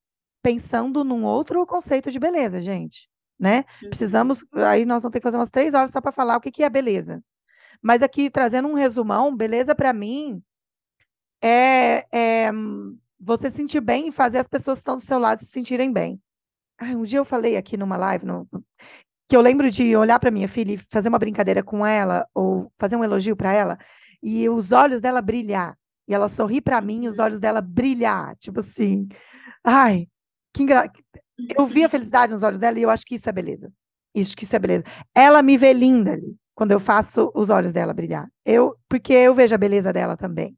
pensando 0.41 1.03
num 1.03 1.25
outro 1.25 1.67
conceito 1.67 2.13
de 2.13 2.19
beleza, 2.19 2.63
gente? 2.63 3.09
Né? 3.39 3.65
Uhum. 3.83 3.89
Precisamos. 3.89 4.45
Aí 4.53 4.87
nós 4.87 5.03
vamos 5.03 5.13
ter 5.13 5.21
que 5.21 5.25
fazer 5.25 5.37
umas 5.37 5.51
três 5.51 5.75
horas 5.75 5.91
só 5.91 6.01
para 6.01 6.13
falar 6.13 6.37
o 6.37 6.41
que, 6.41 6.53
que 6.53 6.63
é 6.63 6.71
beleza. 6.71 7.23
Mas 7.83 8.03
aqui, 8.03 8.31
trazendo 8.31 8.69
um 8.69 8.75
resumão, 8.75 9.37
beleza 9.37 9.75
para 9.75 9.93
mim 9.93 10.43
é, 11.43 12.07
é 12.11 12.51
você 13.19 13.51
sentir 13.51 13.81
bem 13.81 14.09
e 14.09 14.13
fazer 14.13 14.39
as 14.39 14.49
pessoas 14.49 14.79
que 14.79 14.83
estão 14.83 14.97
do 14.97 15.03
seu 15.03 15.19
lado 15.19 15.41
se 15.41 15.47
sentirem 15.47 15.93
bem. 15.93 16.21
Ah, 16.79 16.87
um 16.87 17.05
dia 17.05 17.19
eu 17.19 17.25
falei 17.25 17.57
aqui 17.57 17.77
numa 17.77 17.97
live 17.97 18.27
no, 18.27 18.47
que 19.29 19.37
eu 19.37 19.41
lembro 19.41 19.71
de 19.71 19.97
olhar 19.97 20.19
para 20.21 20.31
minha 20.31 20.49
filha 20.49 20.75
e 20.75 20.79
fazer 20.91 21.09
uma 21.09 21.19
brincadeira 21.19 21.63
com 21.63 21.85
ela 21.85 22.27
ou 22.35 22.71
fazer 22.79 22.97
um 22.97 23.05
elogio 23.05 23.37
para 23.37 23.53
ela 23.53 23.79
e 24.23 24.49
os 24.49 24.73
olhos 24.73 25.01
dela 25.03 25.21
brilhar 25.23 25.77
e 26.09 26.15
ela 26.15 26.29
sorrir 26.29 26.61
para 26.61 26.81
mim 26.81 27.09
os 27.09 27.19
olhos 27.19 27.41
dela 27.41 27.61
brilhar, 27.61 28.37
tipo 28.37 28.61
assim, 28.61 29.09
ai, 29.65 30.07
que 30.55 30.63
engra... 30.63 30.91
eu 31.57 31.67
vi 31.67 31.85
a 31.85 31.89
felicidade 31.89 32.33
nos 32.33 32.43
olhos 32.43 32.61
dela 32.61 32.79
e 32.79 32.83
eu 32.83 32.91
acho 32.91 33.05
que 33.05 33.17
isso 33.17 33.29
é 33.29 33.33
beleza. 33.33 33.73
Isso 34.15 34.37
que 34.37 34.45
isso 34.45 34.57
é 34.57 34.59
beleza. 34.59 34.85
Ela 35.15 35.43
me 35.43 35.59
vê 35.59 35.73
linda 35.73 36.13
ali 36.13 36.37
quando 36.55 36.73
eu 36.73 36.81
faço 36.81 37.31
os 37.35 37.51
olhos 37.51 37.73
dela 37.73 37.93
brilhar. 37.93 38.27
Eu, 38.45 38.75
porque 38.89 39.13
eu 39.13 39.35
vejo 39.35 39.55
a 39.55 39.59
beleza 39.59 39.93
dela 39.93 40.17
também. 40.17 40.57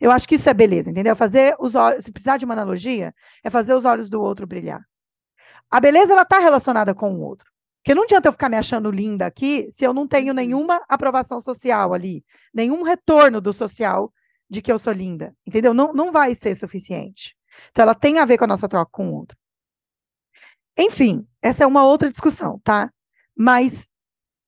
Eu 0.00 0.10
acho 0.10 0.28
que 0.28 0.34
isso 0.34 0.48
é 0.48 0.54
beleza, 0.54 0.90
entendeu? 0.90 1.16
Fazer 1.16 1.56
os 1.58 1.74
olhos, 1.74 2.04
se 2.04 2.12
precisar 2.12 2.36
de 2.36 2.44
uma 2.44 2.54
analogia, 2.54 3.14
é 3.42 3.50
fazer 3.50 3.74
os 3.74 3.84
olhos 3.84 4.10
do 4.10 4.20
outro 4.20 4.46
brilhar. 4.46 4.80
A 5.70 5.80
beleza 5.80 6.12
ela 6.12 6.22
está 6.22 6.38
relacionada 6.38 6.94
com 6.94 7.12
o 7.14 7.20
outro. 7.20 7.50
Porque 7.82 7.94
não 7.94 8.02
adianta 8.02 8.28
eu 8.28 8.32
ficar 8.32 8.48
me 8.48 8.56
achando 8.56 8.90
linda 8.90 9.26
aqui 9.26 9.68
se 9.70 9.84
eu 9.84 9.94
não 9.94 10.06
tenho 10.06 10.28
uhum. 10.28 10.34
nenhuma 10.34 10.84
aprovação 10.88 11.40
social 11.40 11.94
ali, 11.94 12.24
nenhum 12.52 12.82
retorno 12.82 13.40
do 13.40 13.52
social 13.52 14.12
de 14.50 14.60
que 14.60 14.70
eu 14.70 14.78
sou 14.78 14.92
linda, 14.92 15.34
entendeu? 15.46 15.72
Não, 15.72 15.92
não 15.92 16.10
vai 16.10 16.34
ser 16.34 16.54
suficiente. 16.54 17.36
Então 17.70 17.82
ela 17.82 17.94
tem 17.94 18.18
a 18.18 18.24
ver 18.24 18.38
com 18.38 18.44
a 18.44 18.48
nossa 18.48 18.68
troca 18.68 18.90
com 18.90 19.08
o 19.08 19.14
outro. 19.14 19.36
Enfim, 20.76 21.26
essa 21.42 21.64
é 21.64 21.66
uma 21.66 21.84
outra 21.84 22.10
discussão, 22.10 22.60
tá? 22.60 22.92
Mas 23.36 23.88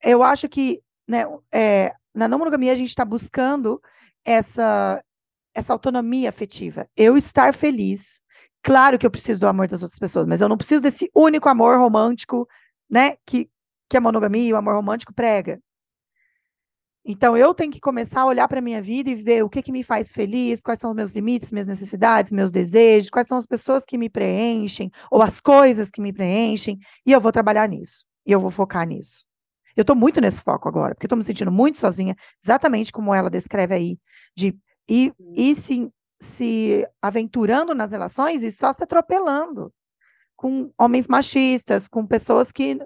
eu 0.02 0.22
acho 0.22 0.48
que 0.48 0.82
né, 1.06 1.24
é, 1.52 1.94
na 2.14 2.28
não 2.28 2.38
monogamia 2.38 2.72
a 2.72 2.76
gente 2.76 2.90
está 2.90 3.04
buscando 3.04 3.80
essa, 4.24 5.02
essa 5.54 5.72
autonomia 5.72 6.28
afetiva. 6.28 6.88
Eu 6.96 7.16
estar 7.16 7.54
feliz 7.54 8.20
Claro 8.62 8.98
que 8.98 9.06
eu 9.06 9.10
preciso 9.10 9.40
do 9.40 9.48
amor 9.48 9.68
das 9.68 9.82
outras 9.82 9.98
pessoas, 9.98 10.26
mas 10.26 10.40
eu 10.40 10.48
não 10.48 10.56
preciso 10.56 10.82
desse 10.82 11.10
único 11.14 11.48
amor 11.48 11.78
romântico, 11.78 12.46
né, 12.88 13.16
que, 13.26 13.48
que 13.88 13.96
a 13.96 14.00
monogamia 14.00 14.48
e 14.48 14.52
o 14.52 14.56
amor 14.56 14.74
romântico 14.74 15.14
prega. 15.14 15.60
Então 17.04 17.34
eu 17.34 17.54
tenho 17.54 17.72
que 17.72 17.80
começar 17.80 18.20
a 18.20 18.26
olhar 18.26 18.46
para 18.46 18.58
a 18.58 18.62
minha 18.62 18.82
vida 18.82 19.08
e 19.08 19.14
ver 19.14 19.42
o 19.42 19.48
que, 19.48 19.62
que 19.62 19.72
me 19.72 19.82
faz 19.82 20.12
feliz, 20.12 20.60
quais 20.62 20.78
são 20.78 20.90
os 20.90 20.96
meus 20.96 21.12
limites, 21.12 21.50
minhas 21.50 21.66
necessidades, 21.66 22.30
meus 22.30 22.52
desejos, 22.52 23.08
quais 23.08 23.26
são 23.26 23.38
as 23.38 23.46
pessoas 23.46 23.86
que 23.86 23.96
me 23.96 24.10
preenchem, 24.10 24.90
ou 25.10 25.22
as 25.22 25.40
coisas 25.40 25.90
que 25.90 26.00
me 26.00 26.12
preenchem, 26.12 26.78
e 27.06 27.12
eu 27.12 27.20
vou 27.20 27.32
trabalhar 27.32 27.68
nisso, 27.68 28.04
e 28.26 28.32
eu 28.32 28.40
vou 28.40 28.50
focar 28.50 28.86
nisso. 28.86 29.24
Eu 29.74 29.80
estou 29.82 29.96
muito 29.96 30.20
nesse 30.20 30.42
foco 30.42 30.68
agora, 30.68 30.94
porque 30.94 31.06
estou 31.06 31.16
me 31.16 31.24
sentindo 31.24 31.50
muito 31.50 31.78
sozinha, 31.78 32.14
exatamente 32.42 32.92
como 32.92 33.14
ela 33.14 33.30
descreve 33.30 33.74
aí, 33.74 33.98
de 34.36 34.54
ir, 34.86 35.14
ir 35.34 35.56
se 35.56 35.90
se 36.20 36.86
aventurando 37.00 37.74
nas 37.74 37.92
relações 37.92 38.42
e 38.42 38.52
só 38.52 38.72
se 38.72 38.84
atropelando 38.84 39.72
com 40.36 40.72
homens 40.78 41.06
machistas, 41.06 41.88
com 41.88 42.06
pessoas 42.06 42.52
que, 42.52 42.78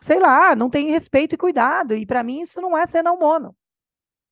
sei 0.00 0.18
lá, 0.18 0.54
não 0.56 0.68
têm 0.68 0.90
respeito 0.90 1.34
e 1.34 1.38
cuidado. 1.38 1.94
E 1.94 2.04
para 2.06 2.22
mim 2.22 2.40
isso 2.40 2.60
não 2.60 2.76
é 2.76 2.86
ser 2.86 3.02
não 3.02 3.18
mono. 3.18 3.54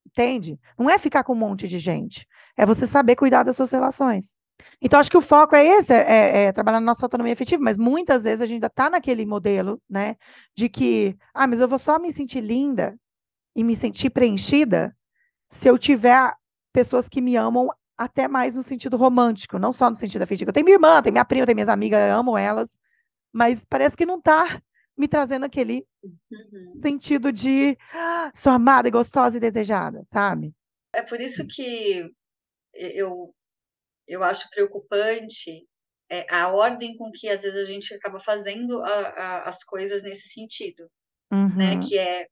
Entende? 0.06 0.58
Não 0.78 0.90
é 0.90 0.98
ficar 0.98 1.24
com 1.24 1.32
um 1.32 1.36
monte 1.36 1.66
de 1.66 1.78
gente. 1.78 2.26
É 2.56 2.66
você 2.66 2.86
saber 2.86 3.16
cuidar 3.16 3.42
das 3.42 3.56
suas 3.56 3.70
relações. 3.70 4.38
Então, 4.80 5.00
acho 5.00 5.10
que 5.10 5.16
o 5.16 5.22
foco 5.22 5.56
é 5.56 5.66
esse, 5.66 5.92
é, 5.92 5.96
é, 5.96 6.42
é 6.44 6.52
trabalhar 6.52 6.80
na 6.80 6.86
nossa 6.86 7.04
autonomia 7.04 7.32
afetiva, 7.32 7.62
mas 7.62 7.76
muitas 7.76 8.24
vezes 8.24 8.40
a 8.40 8.46
gente 8.46 8.56
ainda 8.56 8.68
está 8.68 8.88
naquele 8.88 9.26
modelo, 9.26 9.80
né, 9.88 10.16
de 10.56 10.68
que, 10.68 11.16
ah, 11.34 11.46
mas 11.46 11.60
eu 11.60 11.68
vou 11.68 11.78
só 11.78 11.98
me 11.98 12.12
sentir 12.12 12.40
linda 12.40 12.96
e 13.54 13.64
me 13.64 13.74
sentir 13.74 14.10
preenchida 14.10 14.96
se 15.50 15.68
eu 15.68 15.78
tiver 15.78 16.34
pessoas 16.72 17.08
que 17.08 17.20
me 17.20 17.36
amam 17.36 17.68
até 17.96 18.26
mais 18.28 18.54
no 18.54 18.62
sentido 18.62 18.96
romântico, 18.96 19.58
não 19.58 19.72
só 19.72 19.88
no 19.88 19.96
sentido 19.96 20.22
afetivo. 20.22 20.50
Eu 20.50 20.52
tenho 20.52 20.64
minha 20.64 20.76
irmã, 20.76 21.02
tenho 21.02 21.12
minha 21.12 21.24
prima, 21.24 21.46
tenho 21.46 21.56
minhas 21.56 21.68
amigas, 21.68 22.10
amo 22.10 22.36
elas, 22.36 22.78
mas 23.32 23.64
parece 23.64 23.96
que 23.96 24.06
não 24.06 24.18
está 24.18 24.60
me 24.96 25.08
trazendo 25.08 25.44
aquele 25.44 25.86
uhum. 26.02 26.74
sentido 26.80 27.32
de 27.32 27.76
ah, 27.92 28.30
sou 28.34 28.52
amada, 28.52 28.90
gostosa 28.90 29.36
e 29.36 29.40
desejada, 29.40 30.02
sabe? 30.04 30.52
É 30.92 31.02
por 31.02 31.20
isso 31.20 31.46
que 31.48 32.08
eu 32.72 33.34
eu 34.06 34.22
acho 34.22 34.50
preocupante 34.50 35.66
é, 36.10 36.26
a 36.32 36.48
ordem 36.48 36.96
com 36.96 37.10
que 37.10 37.28
às 37.28 37.42
vezes 37.42 37.56
a 37.56 37.70
gente 37.70 37.94
acaba 37.94 38.20
fazendo 38.20 38.82
a, 38.82 38.88
a, 38.88 39.48
as 39.48 39.64
coisas 39.64 40.02
nesse 40.02 40.28
sentido, 40.28 40.88
né? 41.30 41.38
uhum. 41.38 41.56
né? 41.56 41.80
Que 41.80 41.98
é 41.98 42.28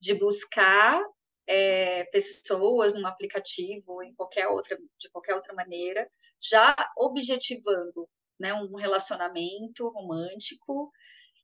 de 0.00 0.14
buscar 0.14 1.02
é, 1.46 2.04
pessoas 2.06 2.94
num 2.94 3.06
aplicativo 3.06 4.02
em 4.02 4.14
qualquer 4.14 4.48
outra 4.48 4.76
de 4.98 5.10
qualquer 5.10 5.34
outra 5.34 5.54
maneira, 5.54 6.10
já 6.40 6.74
objetivando, 6.96 8.08
né, 8.38 8.54
um 8.54 8.74
relacionamento 8.76 9.88
romântico. 9.88 10.90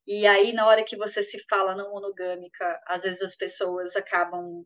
E 0.07 0.27
aí 0.27 0.53
na 0.53 0.67
hora 0.67 0.83
que 0.83 0.97
você 0.97 1.23
se 1.23 1.39
fala 1.49 1.75
não 1.75 1.91
monogâmica, 1.91 2.81
às 2.87 3.03
vezes 3.03 3.21
as 3.21 3.35
pessoas 3.35 3.95
acabam 3.95 4.65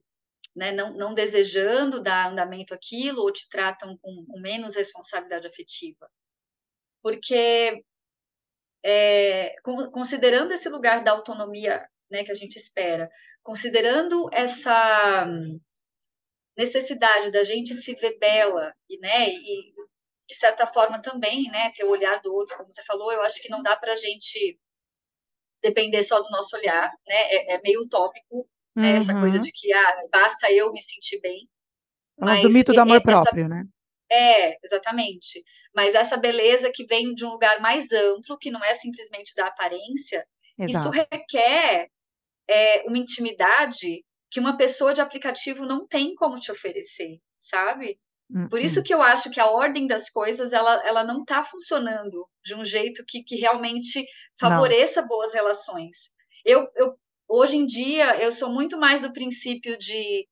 né, 0.57 0.71
não, 0.71 0.91
não 0.93 1.13
desejando 1.13 2.01
dar 2.01 2.31
andamento 2.31 2.73
àquilo 2.73 3.21
ou 3.21 3.31
te 3.31 3.47
tratam 3.47 3.95
com, 3.97 4.25
com 4.25 4.39
menos 4.39 4.75
responsabilidade 4.75 5.47
afetiva. 5.47 6.09
Porque, 7.01 7.83
é, 8.83 9.55
considerando 9.91 10.51
esse 10.51 10.67
lugar 10.69 11.03
da 11.03 11.11
autonomia 11.11 11.87
né, 12.09 12.23
que 12.23 12.31
a 12.31 12.35
gente 12.35 12.55
espera, 12.57 13.09
considerando 13.43 14.29
essa 14.31 15.27
necessidade 16.57 17.31
da 17.31 17.43
gente 17.43 17.73
se 17.73 17.93
ver 17.95 18.17
bela 18.17 18.73
e, 18.89 18.97
né, 18.99 19.29
e 19.29 19.73
de 20.27 20.35
certa 20.35 20.65
forma 20.65 21.01
também, 21.01 21.43
né, 21.51 21.71
ter 21.75 21.83
o 21.83 21.89
olhar 21.89 22.19
do 22.21 22.33
outro, 22.33 22.57
como 22.57 22.69
você 22.69 22.83
falou, 22.83 23.11
eu 23.11 23.21
acho 23.21 23.41
que 23.41 23.49
não 23.49 23.61
dá 23.61 23.75
para 23.75 23.93
a 23.93 23.95
gente 23.95 24.59
depender 25.61 26.03
só 26.03 26.21
do 26.21 26.29
nosso 26.29 26.55
olhar, 26.55 26.89
né, 27.07 27.15
é, 27.15 27.55
é 27.55 27.61
meio 27.61 27.81
utópico 27.81 28.47
né? 28.77 28.95
Essa 28.95 29.11
coisa 29.19 29.37
uhum. 29.37 29.41
de 29.41 29.51
que 29.51 29.73
ah, 29.73 29.95
basta 30.11 30.51
eu 30.51 30.71
me 30.71 30.79
sentir 30.79 31.19
bem. 31.19 31.49
Mas 32.19 32.43
do 32.43 32.49
mito 32.51 32.71
do 32.71 32.79
amor 32.79 33.01
próprio, 33.01 33.45
essa... 33.45 33.49
né? 33.49 33.63
É, 34.09 34.55
exatamente. 34.63 35.43
Mas 35.75 35.95
essa 35.95 36.15
beleza 36.15 36.71
que 36.71 36.85
vem 36.85 37.13
de 37.15 37.25
um 37.25 37.31
lugar 37.31 37.59
mais 37.59 37.91
amplo, 37.91 38.37
que 38.37 38.51
não 38.51 38.63
é 38.63 38.75
simplesmente 38.75 39.33
da 39.35 39.47
aparência, 39.47 40.23
Exato. 40.59 40.95
isso 40.95 41.07
requer 41.11 41.89
é, 42.49 42.83
uma 42.87 42.97
intimidade 42.97 44.03
que 44.29 44.39
uma 44.39 44.57
pessoa 44.57 44.93
de 44.93 45.01
aplicativo 45.01 45.65
não 45.65 45.87
tem 45.87 46.13
como 46.15 46.35
te 46.35 46.51
oferecer, 46.51 47.19
sabe? 47.35 47.99
Por 48.49 48.59
isso 48.59 48.83
que 48.83 48.93
eu 48.93 49.01
acho 49.01 49.31
que 49.31 49.39
a 49.39 49.49
ordem 49.49 49.87
das 49.87 50.09
coisas 50.09 50.51
ela, 50.51 50.85
ela 50.85 51.01
não 51.01 51.21
está 51.21 51.45
funcionando 51.45 52.27
de 52.43 52.55
um 52.55 52.65
jeito 52.65 53.05
que, 53.07 53.23
que 53.23 53.37
realmente 53.37 54.05
favoreça 54.37 54.99
não. 54.99 55.07
boas 55.07 55.33
relações. 55.33 56.11
Eu, 56.43 56.67
eu 56.75 56.97
Hoje 57.29 57.57
em 57.57 57.65
dia, 57.65 58.21
eu 58.23 58.31
sou 58.31 58.49
muito 58.49 58.79
mais 58.79 59.01
do 59.01 59.11
princípio 59.11 59.77
de 59.77 60.25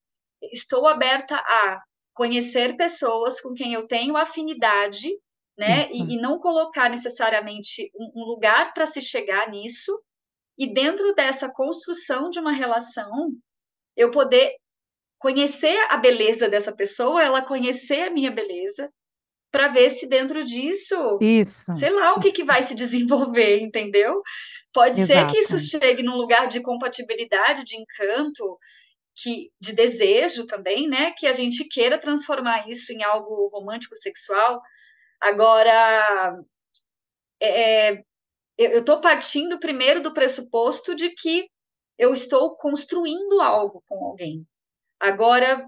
estou 0.53 0.87
aberta 0.87 1.35
a 1.35 1.81
conhecer 2.13 2.77
pessoas 2.77 3.41
com 3.41 3.53
quem 3.53 3.73
eu 3.73 3.85
tenho 3.85 4.15
afinidade, 4.15 5.09
né? 5.57 5.91
E, 5.91 6.13
e, 6.13 6.21
não 6.21 6.39
colocar 6.39 6.89
necessariamente 6.89 7.91
um, 7.93 8.21
um 8.21 8.25
lugar 8.25 8.73
para 8.73 8.85
se 8.85 9.01
chegar 9.01 9.49
nisso. 9.49 9.91
E 10.57 10.73
dentro 10.73 11.13
dessa 11.13 11.51
construção 11.51 12.29
de 12.29 12.39
uma 12.39 12.51
relação, 12.51 13.31
eu 13.95 14.11
poder 14.11 14.55
conhecer 15.19 15.77
a 15.89 15.97
beleza 15.97 16.47
dessa 16.47 16.75
pessoa, 16.75 17.23
ela 17.23 17.41
conhecer 17.41 18.03
a 18.03 18.11
minha 18.11 18.31
beleza, 18.31 18.89
para 19.51 19.69
ver 19.69 19.89
se 19.91 20.05
dentro 20.05 20.43
disso, 20.43 21.17
isso, 21.21 21.71
sei 21.73 21.89
lá 21.89 22.13
o 22.13 22.19
que, 22.19 22.33
que 22.33 22.43
vai 22.43 22.61
se 22.61 22.75
desenvolver, 22.75 23.59
entendeu? 23.61 24.21
Pode 24.73 24.99
Exato. 24.99 25.31
ser 25.31 25.31
que 25.31 25.37
isso 25.39 25.59
chegue 25.61 26.03
num 26.03 26.17
lugar 26.17 26.49
de 26.49 26.59
compatibilidade, 26.59 27.63
de 27.63 27.77
encanto, 27.77 28.59
que 29.15 29.49
de 29.57 29.73
desejo 29.73 30.45
também, 30.45 30.89
né? 30.89 31.11
Que 31.17 31.25
a 31.25 31.31
gente 31.31 31.63
queira 31.69 31.97
transformar 31.97 32.69
isso 32.69 32.91
em 32.91 33.01
algo 33.01 33.47
romântico 33.47 33.95
sexual. 33.95 34.61
Agora, 35.21 36.37
é, 37.39 37.91
é 37.91 38.03
eu 38.57 38.79
estou 38.79 39.01
partindo 39.01 39.59
primeiro 39.59 40.01
do 40.01 40.13
pressuposto 40.13 40.95
de 40.95 41.09
que 41.09 41.47
eu 41.97 42.13
estou 42.13 42.55
construindo 42.57 43.41
algo 43.41 43.83
com 43.87 44.05
alguém. 44.05 44.45
Agora, 44.99 45.67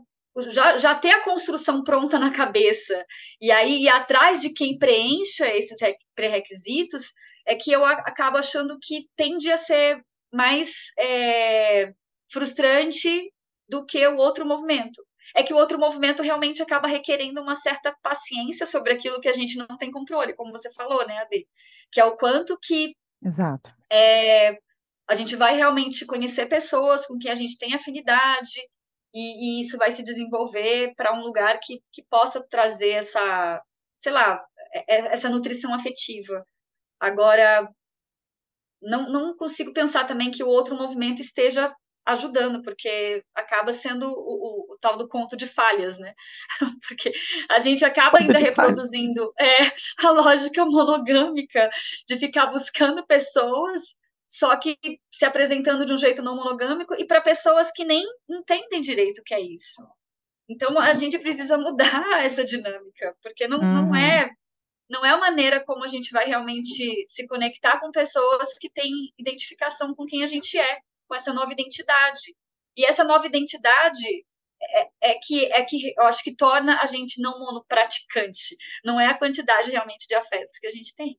já, 0.49 0.77
já 0.77 0.95
ter 0.95 1.11
a 1.11 1.23
construção 1.23 1.83
pronta 1.83 2.19
na 2.19 2.31
cabeça 2.31 3.05
e 3.41 3.51
aí 3.51 3.83
ir 3.83 3.89
atrás 3.89 4.41
de 4.41 4.51
quem 4.51 4.77
preencha 4.77 5.47
esses 5.47 5.77
pré-requisitos 6.15 7.11
é 7.45 7.55
que 7.55 7.71
eu 7.71 7.85
acabo 7.85 8.37
achando 8.37 8.77
que 8.81 9.07
tende 9.15 9.51
a 9.51 9.57
ser 9.57 10.03
mais 10.31 10.91
é, 10.99 11.93
frustrante 12.31 13.31
do 13.67 13.85
que 13.85 14.05
o 14.07 14.17
outro 14.17 14.45
movimento. 14.45 15.05
É 15.35 15.43
que 15.43 15.53
o 15.53 15.57
outro 15.57 15.79
movimento 15.79 16.23
realmente 16.23 16.61
acaba 16.61 16.87
requerendo 16.87 17.41
uma 17.41 17.55
certa 17.55 17.95
paciência 18.01 18.65
sobre 18.65 18.93
aquilo 18.93 19.19
que 19.19 19.29
a 19.29 19.33
gente 19.33 19.57
não 19.57 19.77
tem 19.77 19.91
controle, 19.91 20.33
como 20.33 20.51
você 20.51 20.71
falou, 20.71 21.05
né, 21.05 21.19
Ade? 21.19 21.47
Que 21.91 21.99
é 21.99 22.05
o 22.05 22.17
quanto 22.17 22.57
que 22.61 22.95
Exato. 23.23 23.73
É, 23.91 24.57
a 25.09 25.15
gente 25.15 25.35
vai 25.35 25.55
realmente 25.55 26.05
conhecer 26.05 26.47
pessoas 26.47 27.05
com 27.05 27.17
quem 27.17 27.31
a 27.31 27.35
gente 27.35 27.57
tem 27.57 27.73
afinidade, 27.73 28.59
e, 29.13 29.59
e 29.59 29.61
isso 29.61 29.77
vai 29.77 29.91
se 29.91 30.03
desenvolver 30.03 30.93
para 30.95 31.13
um 31.17 31.23
lugar 31.23 31.59
que, 31.61 31.81
que 31.91 32.03
possa 32.09 32.45
trazer 32.47 32.91
essa, 32.91 33.61
sei 33.97 34.11
lá, 34.11 34.43
é, 34.73 34.95
é, 34.95 35.13
essa 35.13 35.29
nutrição 35.29 35.73
afetiva. 35.73 36.45
Agora, 36.99 37.67
não, 38.81 39.09
não 39.09 39.37
consigo 39.37 39.73
pensar 39.73 40.05
também 40.05 40.31
que 40.31 40.43
o 40.43 40.47
outro 40.47 40.75
movimento 40.75 41.21
esteja 41.21 41.73
ajudando, 42.05 42.61
porque 42.61 43.23
acaba 43.35 43.73
sendo 43.73 44.07
o, 44.07 44.66
o, 44.66 44.66
o, 44.77 44.79
tal 44.79 44.97
do 44.97 45.07
conto 45.07 45.35
de 45.35 45.47
falhas, 45.47 45.97
né? 45.97 46.13
Porque 46.87 47.11
a 47.49 47.59
gente 47.59 47.83
acaba 47.83 48.19
ainda 48.19 48.37
reproduzindo 48.37 49.33
é, 49.39 49.71
a 50.05 50.11
lógica 50.11 50.65
monogâmica 50.65 51.69
de 52.07 52.17
ficar 52.17 52.47
buscando 52.47 53.05
pessoas 53.05 53.95
só 54.27 54.57
que 54.57 54.77
se 55.11 55.25
apresentando 55.25 55.85
de 55.85 55.93
um 55.93 55.97
jeito 55.97 56.21
não 56.21 56.35
monogâmico 56.35 56.93
e 56.95 57.05
para 57.05 57.21
pessoas 57.21 57.71
que 57.71 57.85
nem 57.85 58.05
entendem 58.29 58.81
direito 58.81 59.19
o 59.19 59.23
que 59.23 59.33
é 59.33 59.39
isso. 59.39 59.81
Então 60.49 60.77
a 60.79 60.93
gente 60.93 61.17
precisa 61.17 61.57
mudar 61.57 62.03
essa 62.23 62.43
dinâmica, 62.43 63.15
porque 63.21 63.47
não, 63.47 63.59
uhum. 63.59 63.87
não 63.87 63.95
é 63.95 64.29
não 64.89 65.05
é 65.05 65.09
a 65.09 65.17
maneira 65.17 65.63
como 65.63 65.83
a 65.83 65.87
gente 65.87 66.11
vai 66.11 66.25
realmente 66.25 67.05
se 67.07 67.27
conectar 67.27 67.79
com 67.79 67.91
pessoas 67.91 68.57
que 68.57 68.69
têm 68.69 68.91
identificação 69.17 69.93
com 69.93 70.05
quem 70.05 70.23
a 70.23 70.27
gente 70.27 70.57
é, 70.57 70.79
com 71.07 71.15
essa 71.15 71.33
nova 71.33 71.51
identidade. 71.51 72.35
E 72.75 72.85
essa 72.85 73.03
nova 73.03 73.25
identidade 73.27 74.25
é, 74.69 75.11
é, 75.11 75.19
que 75.21 75.45
é 75.51 75.63
que 75.63 75.93
eu 75.97 76.03
acho 76.03 76.23
que 76.23 76.35
torna 76.35 76.79
a 76.81 76.85
gente 76.85 77.21
não 77.21 77.39
monopraticante. 77.39 78.55
Não 78.83 78.99
é 78.99 79.07
a 79.07 79.17
quantidade 79.17 79.71
realmente 79.71 80.07
de 80.07 80.15
afetos 80.15 80.57
que 80.59 80.67
a 80.67 80.71
gente 80.71 80.95
tem. 80.95 81.17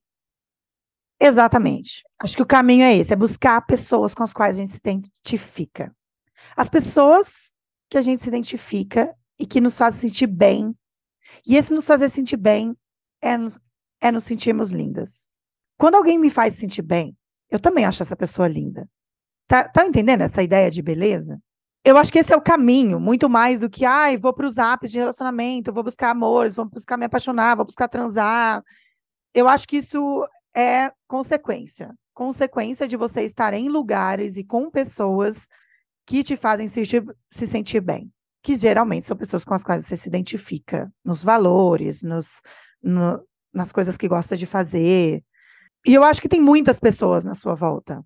Exatamente. 1.21 2.05
Acho 2.21 2.37
que 2.37 2.43
o 2.43 2.47
caminho 2.47 2.85
é 2.85 2.97
esse, 2.97 3.13
é 3.13 3.17
buscar 3.17 3.61
pessoas 3.67 4.15
com 4.15 4.23
as 4.23 4.33
quais 4.33 4.57
a 4.57 4.61
gente 4.61 4.71
se 4.71 4.79
identifica. 4.79 5.95
As 6.57 6.69
pessoas 6.69 7.53
que 7.89 7.99
a 7.99 8.03
gente 8.03 8.21
se 8.21 8.29
identifica 8.29 9.15
e 9.39 9.47
que 9.47 9.61
nos 9.61 9.77
fazem 9.77 10.09
sentir 10.09 10.27
bem. 10.27 10.75
E 11.47 11.57
esse 11.57 11.73
nos 11.73 11.87
fazer 11.87 12.09
sentir 12.09 12.37
bem 12.37 12.77
é 13.21 13.37
nos, 13.37 13.61
é 14.01 14.13
nos 14.13 14.25
sentirmos 14.25 14.71
lindas. 14.71 15.29
Quando 15.77 15.95
alguém 15.95 16.19
me 16.19 16.31
faz 16.31 16.55
sentir 16.55 16.83
bem, 16.83 17.17
eu 17.51 17.59
também 17.59 17.85
acho 17.85 18.03
essa 18.03 18.17
pessoa 18.17 18.49
linda. 18.49 18.89
Tá, 19.47 19.69
tá 19.69 19.87
entendendo 19.87 20.23
essa 20.23 20.43
ideia 20.43 20.71
de 20.71 20.83
beleza? 20.83 21.41
Eu 21.85 21.97
acho 21.97 22.13
que 22.13 22.19
esse 22.19 22.33
é 22.33 22.37
o 22.37 22.43
caminho, 22.43 23.01
muito 23.01 23.29
mais 23.29 23.61
do 23.61 23.71
que, 23.71 23.85
ai, 23.85 24.17
vou 24.17 24.33
para 24.33 24.47
os 24.47 24.59
apps 24.59 24.91
de 24.91 24.99
relacionamento, 24.99 25.73
vou 25.73 25.83
buscar 25.83 26.11
amores, 26.11 26.55
vou 26.55 26.65
buscar 26.67 26.97
me 26.97 27.07
apaixonar, 27.07 27.57
vou 27.57 27.65
buscar 27.65 27.89
transar. 27.89 28.63
Eu 29.33 29.49
acho 29.49 29.67
que 29.67 29.79
isso 29.79 30.27
é 30.55 30.93
consequência. 31.07 31.95
Consequência 32.13 32.89
de 32.89 32.97
você 32.97 33.23
estar 33.23 33.55
em 33.55 33.69
lugares 33.69 34.37
e 34.37 34.45
com 34.45 34.71
pessoas 34.71 35.49
que 36.05 36.25
te 36.25 36.37
fazem 36.37 36.67
se, 36.67 36.83
se 36.85 37.47
sentir 37.47 37.81
bem. 37.81 38.13
Que 38.43 38.57
geralmente 38.57 39.07
são 39.07 39.17
pessoas 39.17 39.45
com 39.45 39.55
as 39.55 39.63
quais 39.63 39.87
você 39.87 39.97
se 39.97 40.09
identifica, 40.09 40.93
nos 41.05 41.23
valores, 41.23 42.03
nos, 42.03 42.43
no, 42.83 43.23
nas 43.53 43.71
coisas 43.71 43.97
que 43.97 44.09
gosta 44.09 44.37
de 44.37 44.47
fazer. 44.47 45.23
E 45.87 45.95
eu 45.95 46.03
acho 46.03 46.21
que 46.21 46.29
tem 46.29 46.41
muitas 46.41 46.81
pessoas 46.81 47.25
na 47.25 47.35
sua 47.35 47.55
volta 47.55 48.05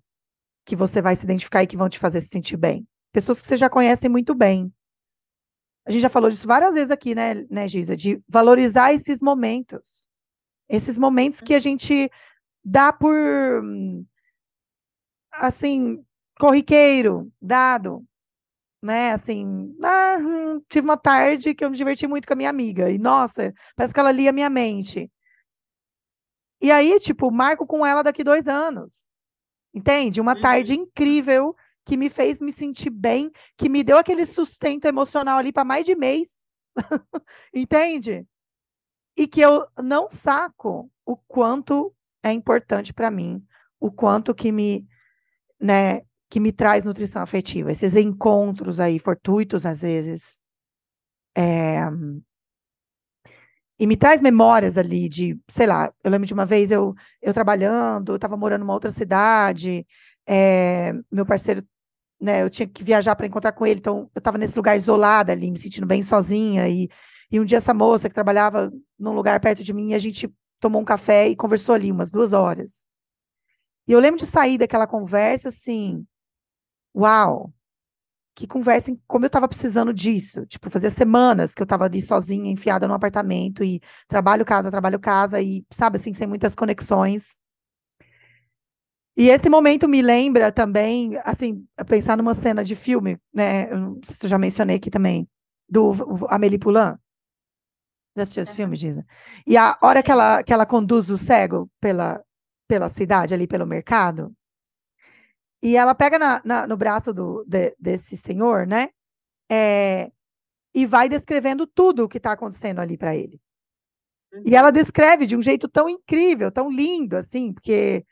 que 0.65 0.75
você 0.75 1.01
vai 1.01 1.15
se 1.15 1.25
identificar 1.25 1.63
e 1.63 1.67
que 1.67 1.77
vão 1.77 1.89
te 1.89 1.99
fazer 1.99 2.21
se 2.21 2.29
sentir 2.29 2.57
bem. 2.57 2.87
Pessoas 3.13 3.39
que 3.39 3.47
você 3.47 3.55
já 3.55 3.69
conhece 3.69 4.09
muito 4.09 4.33
bem. 4.33 4.73
A 5.85 5.91
gente 5.91 6.01
já 6.01 6.09
falou 6.09 6.29
disso 6.29 6.47
várias 6.47 6.73
vezes 6.73 6.91
aqui, 6.91 7.13
né, 7.13 7.45
né 7.49 7.67
Giza? 7.67 7.95
De 7.95 8.21
valorizar 8.27 8.93
esses 8.93 9.21
momentos 9.21 10.07
Esses 10.67 10.97
momentos 10.97 11.39
que 11.39 11.53
a 11.53 11.59
gente 11.59 12.09
dá 12.65 12.91
por 12.91 13.63
assim, 15.31 16.03
corriqueiro, 16.39 17.31
dado, 17.41 18.05
né? 18.81 19.11
Assim, 19.11 19.75
ah, 19.83 20.17
hum, 20.19 20.61
tive 20.69 20.85
uma 20.85 20.97
tarde 20.97 21.53
que 21.53 21.63
eu 21.65 21.69
me 21.69 21.77
diverti 21.77 22.07
muito 22.07 22.27
com 22.27 22.33
a 22.33 22.35
minha 22.35 22.49
amiga 22.49 22.89
e 22.89 22.97
nossa, 22.97 23.53
parece 23.75 23.93
que 23.93 23.99
ela 23.99 24.11
lia 24.11 24.31
minha 24.31 24.49
mente. 24.49 25.11
E 26.61 26.71
aí, 26.71 26.99
tipo, 26.99 27.29
marco 27.29 27.67
com 27.67 27.85
ela 27.85 28.03
daqui 28.03 28.23
dois 28.23 28.47
anos. 28.47 29.09
Entende? 29.73 30.21
Uma 30.21 30.35
uhum. 30.35 30.41
tarde 30.41 30.73
incrível 30.75 31.55
que 31.85 31.97
me 31.97 32.09
fez 32.09 32.39
me 32.39 32.51
sentir 32.51 32.89
bem, 32.89 33.31
que 33.57 33.69
me 33.69 33.83
deu 33.83 33.97
aquele 33.97 34.25
sustento 34.25 34.85
emocional 34.85 35.37
ali 35.37 35.51
para 35.51 35.65
mais 35.65 35.85
de 35.85 35.95
mês. 35.95 36.29
Entende? 37.53 38.25
E 39.17 39.27
que 39.27 39.41
eu 39.41 39.67
não 39.81 40.09
saco 40.09 40.89
o 41.05 41.17
quanto 41.17 41.93
é 42.23 42.31
importante 42.31 42.93
para 42.93 43.11
mim, 43.11 43.45
o 43.79 43.91
quanto 43.91 44.33
que 44.33 44.51
me, 44.51 44.87
né, 45.59 46.01
que 46.29 46.39
me 46.39 46.51
traz 46.51 46.85
nutrição 46.85 47.21
afetiva, 47.21 47.71
esses 47.71 47.95
encontros 47.95 48.79
aí 48.79 48.97
fortuitos 48.97 49.65
às 49.65 49.81
vezes. 49.81 50.39
É, 51.35 51.79
e 53.79 53.87
me 53.87 53.97
traz 53.97 54.21
memórias 54.21 54.77
ali 54.77 55.09
de, 55.09 55.37
sei 55.49 55.67
lá, 55.67 55.91
eu 56.03 56.11
lembro 56.11 56.27
de 56.27 56.33
uma 56.33 56.45
vez 56.45 56.71
eu, 56.71 56.93
eu 57.21 57.33
trabalhando, 57.33 58.13
eu 58.13 58.15
estava 58.15 58.37
morando 58.37 58.61
numa 58.61 58.73
outra 58.73 58.91
cidade, 58.91 59.85
é, 60.27 60.93
meu 61.11 61.25
parceiro, 61.25 61.63
né, 62.23 62.41
eu 62.41 62.49
tinha 62.49 62.65
que 62.65 62.83
viajar 62.83 63.15
para 63.17 63.27
encontrar 63.27 63.51
com 63.51 63.67
ele, 63.67 63.79
então 63.79 64.09
eu 64.15 64.19
estava 64.19 64.37
nesse 64.37 64.55
lugar 64.55 64.77
isolada 64.77 65.33
ali, 65.33 65.51
me 65.51 65.59
sentindo 65.59 65.85
bem 65.85 66.01
sozinha, 66.01 66.69
e, 66.69 66.89
e 67.29 67.37
um 67.37 67.43
dia 67.43 67.57
essa 67.57 67.73
moça 67.73 68.07
que 68.07 68.15
trabalhava 68.15 68.71
num 68.97 69.11
lugar 69.11 69.39
perto 69.41 69.61
de 69.61 69.73
mim, 69.73 69.93
a 69.93 69.99
gente 69.99 70.33
tomou 70.57 70.81
um 70.81 70.85
café 70.85 71.27
e 71.27 71.35
conversou 71.35 71.75
ali 71.75 71.91
umas 71.91 72.11
duas 72.11 72.31
horas. 72.31 72.87
E 73.85 73.91
eu 73.91 73.99
lembro 73.99 74.17
de 74.19 74.25
sair 74.25 74.57
daquela 74.57 74.87
conversa 74.87 75.49
assim, 75.49 76.07
uau, 76.95 77.53
que 78.33 78.47
conversa, 78.47 78.95
como 79.05 79.25
eu 79.25 79.27
estava 79.27 79.47
precisando 79.47 79.93
disso. 79.93 80.45
Tipo, 80.45 80.69
fazia 80.69 80.89
semanas 80.89 81.53
que 81.53 81.61
eu 81.61 81.65
estava 81.65 81.83
ali 81.83 82.01
sozinha, 82.01 82.49
enfiada 82.49 82.87
no 82.87 82.93
apartamento, 82.93 83.65
e 83.65 83.81
trabalho, 84.07 84.45
casa, 84.45 84.71
trabalho, 84.71 84.99
casa, 84.99 85.41
e, 85.41 85.65
sabe, 85.71 85.97
assim, 85.97 86.13
sem 86.13 86.25
muitas 86.25 86.55
conexões. 86.55 87.37
E 89.15 89.29
esse 89.29 89.49
momento 89.49 89.87
me 89.87 90.01
lembra 90.01 90.51
também, 90.51 91.15
assim, 91.23 91.65
pensar 91.87 92.17
numa 92.17 92.33
cena 92.33 92.63
de 92.63 92.75
filme, 92.75 93.19
né? 93.33 93.71
Eu 93.71 93.77
não 93.77 93.99
sei 94.03 94.15
se 94.15 94.25
eu 94.25 94.29
já 94.29 94.39
mencionei 94.39 94.77
aqui 94.77 94.89
também, 94.89 95.27
do 95.69 95.93
Amélie 96.29 96.57
Poulain. 96.57 96.97
Já 98.15 98.23
assistiu 98.23 98.43
esse 98.43 98.51
uhum. 98.51 98.57
filme, 98.57 98.75
Giza? 98.75 99.05
E 99.45 99.55
a 99.55 99.77
hora 99.81 100.01
que 100.01 100.11
ela, 100.11 100.43
que 100.43 100.53
ela 100.53 100.65
conduz 100.65 101.09
o 101.09 101.17
cego 101.17 101.69
pela, 101.79 102.23
pela 102.67 102.89
cidade, 102.89 103.33
ali 103.33 103.47
pelo 103.47 103.67
mercado, 103.67 104.33
e 105.61 105.77
ela 105.77 105.95
pega 105.95 106.19
na, 106.19 106.41
na, 106.43 106.67
no 106.67 106.75
braço 106.75 107.13
do, 107.13 107.45
de, 107.47 107.73
desse 107.79 108.17
senhor, 108.17 108.67
né? 108.67 108.89
É, 109.49 110.11
e 110.73 110.85
vai 110.85 111.07
descrevendo 111.07 111.65
tudo 111.65 112.03
o 112.03 112.09
que 112.09 112.17
está 112.17 112.33
acontecendo 112.33 112.79
ali 112.79 112.97
para 112.97 113.15
ele. 113.15 113.39
Uhum. 114.33 114.43
E 114.45 114.55
ela 114.55 114.71
descreve 114.71 115.25
de 115.25 115.37
um 115.37 115.41
jeito 115.41 115.69
tão 115.69 115.87
incrível, 115.87 116.51
tão 116.51 116.69
lindo, 116.69 117.15
assim, 117.15 117.53
porque 117.53 118.05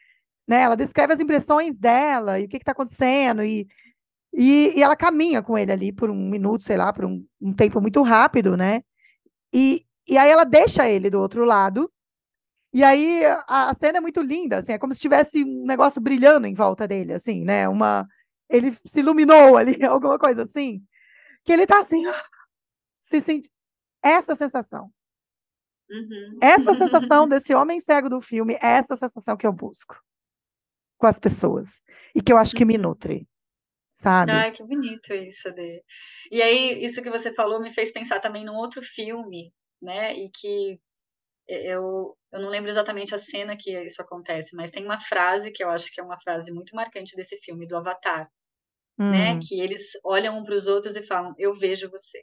né, 0.48 0.62
ela 0.62 0.76
descreve 0.76 1.14
as 1.14 1.20
impressões 1.20 1.80
dela 1.80 2.40
e 2.40 2.46
o 2.46 2.50
que 2.50 2.58
está 2.58 2.72
acontecendo, 2.72 3.44
e, 3.44 3.68
e, 4.34 4.74
e, 4.78 4.84
ela 4.84 4.96
caminha 4.96 5.42
com 5.42 5.58
ele 5.58 5.72
ali 5.72 5.92
por 5.92 6.10
um 6.10 6.30
minuto, 6.30 6.64
sei 6.64 6.78
lá, 6.78 6.92
por 6.94 7.06
um, 7.06 7.26
um 7.42 7.54
tempo 7.54 7.82
muito 7.82 8.02
rápido, 8.02 8.58
né? 8.58 8.84
E, 9.54 9.86
e 10.08 10.18
aí 10.18 10.30
ela 10.30 10.44
deixa 10.46 10.90
ele 10.90 11.10
do 11.10 11.20
outro 11.20 11.46
lado 11.46 11.92
e 12.74 12.84
aí 12.84 13.26
a, 13.26 13.70
a, 13.70 13.76
cena 13.76 13.98
é 13.98 14.02
muito 14.02 14.22
linda, 14.22 14.58
assim, 14.58 14.72
é 14.72 14.78
como 14.80 14.94
se 14.94 15.02
tivesse 15.02 15.44
um 15.44 15.66
negócio 15.66 16.02
brilhando 16.02 16.48
em 16.48 16.54
volta 16.54 16.88
dele, 16.88 17.14
assim, 17.14 17.44
né? 17.44 17.68
Uma 17.68 18.08
ele 18.50 18.78
se 18.86 19.00
iluminou 19.00 19.58
ali, 19.58 19.84
alguma 19.84 20.18
coisa 20.18 20.44
assim. 20.44 20.84
Que 21.44 21.52
ele 21.52 21.66
tá 21.66 21.80
assim, 21.80 22.04
se 23.00 23.22
sente 23.22 23.52
essa 24.02 24.36
sensação. 24.36 24.92
Uhum. 25.90 26.38
Essa 26.42 26.74
sensação 26.74 27.28
desse 27.30 27.54
homem 27.54 27.82
cego 27.82 28.10
do 28.10 28.22
filme, 28.22 28.54
é 28.56 28.78
essa 28.78 28.96
sensação 28.96 29.36
que 29.36 29.46
eu 29.46 29.52
busco 29.52 30.02
com 31.02 31.08
as 31.08 31.20
pessoas 31.20 31.82
e 32.16 32.22
que 32.22 32.32
eu 32.32 32.38
acho 32.38 32.56
que 32.56 32.64
me 32.64 32.76
uhum. 32.76 32.84
nutre. 32.84 33.28
Sabe? 33.92 34.32
Ah, 34.32 34.50
que 34.52 34.64
bonito 34.64 35.14
isso, 35.14 35.50
Adê. 35.50 35.84
E 36.32 36.42
aí, 36.42 36.82
isso 36.86 37.02
que 37.02 37.10
você 37.10 37.34
falou 37.34 37.60
me 37.60 37.74
fez 37.74 37.92
pensar 37.92 38.22
também 38.22 38.46
num 38.46 38.56
outro 38.56 38.82
filme, 38.82 39.54
né? 39.82 40.14
E 40.14 40.30
que 40.30 40.80
eu, 41.46 42.16
eu 42.32 42.40
não 42.40 42.48
lembro 42.48 42.70
exatamente 42.70 43.14
a 43.14 43.18
cena 43.18 43.58
que 43.58 43.78
isso 43.84 44.02
acontece, 44.02 44.56
mas 44.56 44.72
tem 44.72 44.86
uma 44.86 45.00
frase 45.00 45.52
que 45.52 45.62
eu 45.62 45.70
acho 45.70 45.92
que 45.94 46.00
é 46.00 46.04
uma 46.04 46.18
frase 46.18 46.54
muito 46.54 46.74
marcante 46.74 47.18
desse 47.18 47.38
filme, 47.40 47.68
do 47.68 47.76
Avatar, 47.76 48.32
né? 48.98 49.06
hum. 49.06 49.12
né? 49.12 49.40
Que 49.46 49.60
eles 49.60 49.92
olham 50.06 50.38
um 50.38 50.44
para 50.46 50.56
os 50.56 50.68
outros 50.68 50.96
e 50.96 51.04
falam, 51.04 51.34
eu 51.38 51.54
vejo 51.54 51.90
você. 51.90 52.20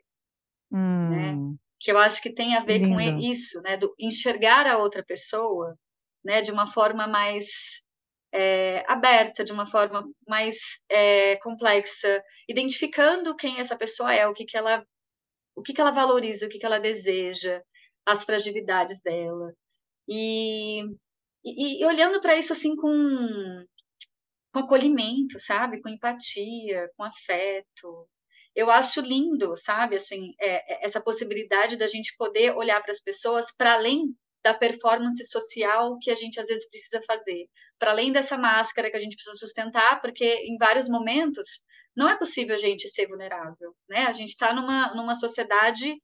Né? 0.70 0.78
Hum. 0.78 1.10
Né? 1.10 1.56
Que 1.78 1.92
eu 1.92 1.98
acho 1.98 2.22
que 2.22 2.32
tem 2.32 2.56
a 2.56 2.64
ver 2.64 2.78
Lindo. 2.78 2.94
com 2.94 3.00
isso, 3.00 3.60
né? 3.60 3.76
Do 3.76 3.94
enxergar 3.98 4.66
a 4.66 4.78
outra 4.78 5.04
pessoa, 5.04 5.78
né? 6.24 6.40
De 6.40 6.50
uma 6.50 6.66
forma 6.66 7.06
mais 7.06 7.86
é, 8.32 8.84
aberta, 8.86 9.44
de 9.44 9.52
uma 9.52 9.66
forma 9.66 10.04
mais 10.26 10.82
é, 10.88 11.36
complexa, 11.36 12.22
identificando 12.48 13.36
quem 13.36 13.58
essa 13.58 13.76
pessoa 13.76 14.14
é, 14.14 14.26
o 14.26 14.34
que, 14.34 14.44
que 14.44 14.56
ela 14.56 14.84
o 15.56 15.62
que, 15.62 15.72
que 15.72 15.80
ela 15.80 15.90
valoriza, 15.90 16.46
o 16.46 16.48
que, 16.48 16.58
que 16.58 16.66
ela 16.66 16.78
deseja, 16.78 17.60
as 18.06 18.24
fragilidades 18.24 19.02
dela. 19.02 19.52
E, 20.08 20.82
e, 21.44 21.82
e 21.82 21.84
olhando 21.84 22.20
para 22.20 22.36
isso 22.36 22.52
assim 22.52 22.76
com, 22.76 23.64
com 24.52 24.60
acolhimento, 24.60 25.38
sabe? 25.40 25.80
Com 25.82 25.88
empatia, 25.88 26.88
com 26.96 27.02
afeto. 27.02 28.08
Eu 28.54 28.70
acho 28.70 29.00
lindo, 29.00 29.56
sabe? 29.56 29.96
Assim, 29.96 30.32
é, 30.40 30.74
é 30.74 30.84
essa 30.84 31.00
possibilidade 31.00 31.76
da 31.76 31.88
gente 31.88 32.14
poder 32.16 32.56
olhar 32.56 32.80
para 32.80 32.92
as 32.92 33.00
pessoas 33.00 33.52
para 33.54 33.74
além 33.74 34.14
da 34.48 34.54
performance 34.54 35.22
social 35.26 35.98
que 36.00 36.11
a 36.11 36.14
gente 36.14 36.40
às 36.40 36.46
vezes 36.46 36.66
precisa 36.70 37.02
fazer, 37.06 37.46
para 37.78 37.90
além 37.90 38.11
dessa 38.11 38.38
máscara 38.38 38.90
que 38.90 38.96
a 38.96 38.98
gente 38.98 39.14
precisa 39.14 39.37
sustentar, 39.37 40.00
porque 40.00 40.24
em 40.24 40.56
vários 40.56 40.88
momentos 40.88 41.62
não 41.94 42.08
é 42.08 42.16
possível 42.16 42.54
a 42.54 42.58
gente 42.58 42.88
ser 42.88 43.06
vulnerável, 43.06 43.74
né? 43.87 44.06
A 44.06 44.12
gente 44.12 44.30
está 44.30 44.54
numa, 44.54 44.94
numa 44.94 45.14
sociedade 45.14 45.94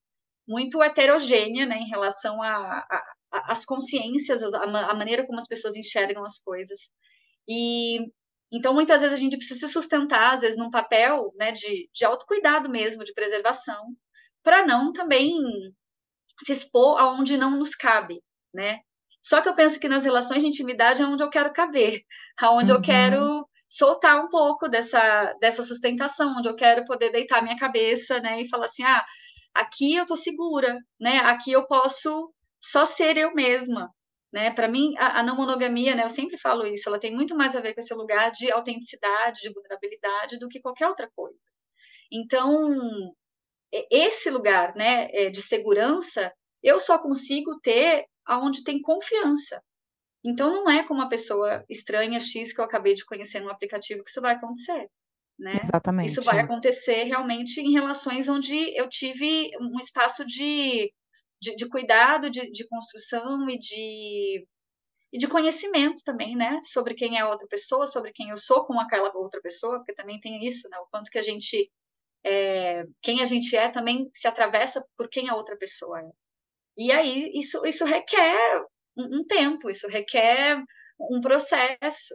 muito 0.47 0.83
heterogênea, 0.83 1.65
né, 1.65 1.79
em 1.79 1.89
relação 1.89 2.39
às 3.33 3.65
consciências, 3.65 4.43
a 4.43 4.95
maneira 4.95 5.27
como 5.27 5.39
as 5.39 5.49
pessoas 5.49 5.75
enxergam 5.75 6.23
as 6.23 6.39
coisas. 6.39 6.91
E 7.49 7.99
então, 8.53 8.75
muitas 8.75 9.01
vezes 9.01 9.19
a 9.19 9.21
gente 9.21 9.39
precisa 9.39 9.67
se 9.67 9.73
sustentar, 9.73 10.35
às 10.35 10.43
vezes, 10.43 10.59
num 10.59 10.71
papel 10.71 11.33
né, 11.37 11.51
de, 11.51 11.89
de 11.93 12.05
autocuidado 12.05 12.69
mesmo, 12.69 13.05
de 13.05 13.15
preservação, 13.15 13.97
para 14.43 14.67
não 14.67 14.93
também 14.93 15.33
se 16.45 16.53
expor 16.53 16.99
aonde 16.99 17.37
não 17.37 17.59
nos 17.59 17.75
cabe, 17.75 18.21
né? 18.55 18.79
Só 19.23 19.41
que 19.41 19.49
eu 19.49 19.55
penso 19.55 19.81
que 19.81 19.89
nas 19.89 20.05
relações 20.05 20.43
de 20.43 20.49
intimidade 20.49 21.03
é 21.03 21.07
onde 21.07 21.23
eu 21.23 21.31
quero 21.31 21.53
caber, 21.53 22.03
aonde 22.41 22.71
uhum. 22.71 22.79
eu 22.79 22.83
quero 22.83 23.49
soltar 23.69 24.23
um 24.23 24.29
pouco 24.29 24.69
dessa, 24.69 25.35
dessa 25.41 25.63
sustentação, 25.63 26.37
onde 26.37 26.49
eu 26.49 26.55
quero 26.55 26.85
poder 26.85 27.11
deitar 27.11 27.43
minha 27.43 27.57
cabeça, 27.57 28.21
né, 28.21 28.41
e 28.41 28.49
falar 28.49 28.67
assim, 28.67 28.85
ah, 28.85 29.05
aqui 29.55 29.95
eu 29.95 30.07
tô 30.07 30.17
segura, 30.17 30.79
né? 31.01 31.19
Aqui 31.21 31.53
eu 31.53 31.67
posso 31.67 32.33
só 32.61 32.85
ser 32.85 33.17
eu 33.17 33.35
mesma, 33.35 33.91
né? 34.33 34.51
Para 34.51 34.69
mim, 34.69 34.95
a, 34.99 35.21
a, 35.21 35.23
não 35.23 35.37
monogamia, 35.37 35.95
né? 35.95 36.05
Eu 36.05 36.09
sempre 36.09 36.37
falo 36.39 36.67
isso, 36.67 36.89
ela 36.89 36.99
tem 36.99 37.15
muito 37.15 37.37
mais 37.37 37.55
a 37.57 37.61
ver 37.61 37.75
com 37.75 37.81
esse 37.81 37.95
lugar 37.95 38.31
de 38.33 38.51
autenticidade, 38.51 39.41
de 39.43 39.53
vulnerabilidade, 39.53 40.39
do 40.39 40.49
que 40.49 40.61
qualquer 40.61 40.89
outra 40.89 41.09
coisa. 41.15 41.45
Então, 42.13 42.75
esse 43.91 44.31
lugar, 44.31 44.75
né, 44.77 45.09
é, 45.13 45.31
de 45.31 45.43
segurança, 45.43 46.33
eu 46.65 46.81
só 46.81 46.99
consigo 46.99 47.61
ter 47.61 48.07
aonde 48.25 48.65
tem 48.65 48.81
confiança. 48.81 49.63
Então, 50.25 50.51
não 50.51 50.71
é 50.71 50.83
com 50.83 50.95
uma 50.95 51.09
pessoa 51.09 51.63
estranha 51.69 52.19
X 52.19 52.55
que 52.55 52.61
eu 52.61 52.65
acabei 52.65 52.95
de 52.95 53.05
conhecer 53.05 53.41
no 53.41 53.51
aplicativo 53.51 54.03
que 54.03 54.11
isso 54.11 54.23
vai 54.23 54.35
acontecer. 54.35 54.89
Né? 55.39 55.59
Exatamente. 55.63 56.11
Isso 56.11 56.23
vai 56.23 56.41
acontecer 56.41 57.05
realmente 57.05 57.61
em 57.61 57.73
relações 57.73 58.29
onde 58.29 58.55
eu 58.79 58.89
tive 58.89 59.51
um 59.61 59.79
espaço 59.79 60.25
de, 60.25 60.91
de, 61.43 61.57
de 61.57 61.69
cuidado, 61.69 62.31
de, 62.31 62.51
de 62.51 62.67
construção 62.69 63.51
e 63.51 63.59
de, 63.59 64.47
e 65.13 65.19
de 65.19 65.29
conhecimento 65.29 66.03
também, 66.05 66.35
né? 66.37 66.61
Sobre 66.65 66.95
quem 66.95 67.19
é 67.19 67.21
a 67.21 67.29
outra 67.29 67.47
pessoa, 67.49 67.87
sobre 67.87 68.13
quem 68.13 68.31
eu 68.31 68.37
sou 68.37 68.65
com 68.65 68.81
aquela 68.81 69.15
outra 69.15 69.41
pessoa, 69.43 69.79
porque 69.79 69.93
também 69.93 70.19
tem 70.21 70.45
isso, 70.47 70.69
né? 70.71 70.79
O 70.79 70.87
quanto 70.91 71.11
que 71.11 71.19
a 71.19 71.23
gente. 71.23 71.71
É, 72.27 72.85
quem 73.03 73.21
a 73.21 73.25
gente 73.27 73.55
é 73.55 73.69
também 73.69 74.09
se 74.15 74.27
atravessa 74.27 74.83
por 74.97 75.11
quem 75.11 75.29
a 75.29 75.35
outra 75.37 75.57
pessoa 75.59 76.01
é. 76.01 76.11
E 76.77 76.93
aí 76.93 77.31
isso, 77.35 77.65
isso 77.67 77.85
requer 77.85 78.65
um, 78.97 79.25
tempo, 79.25 79.71
isso 79.71 79.89
requer 79.89 80.63
um 81.01 81.21
processo, 81.21 82.15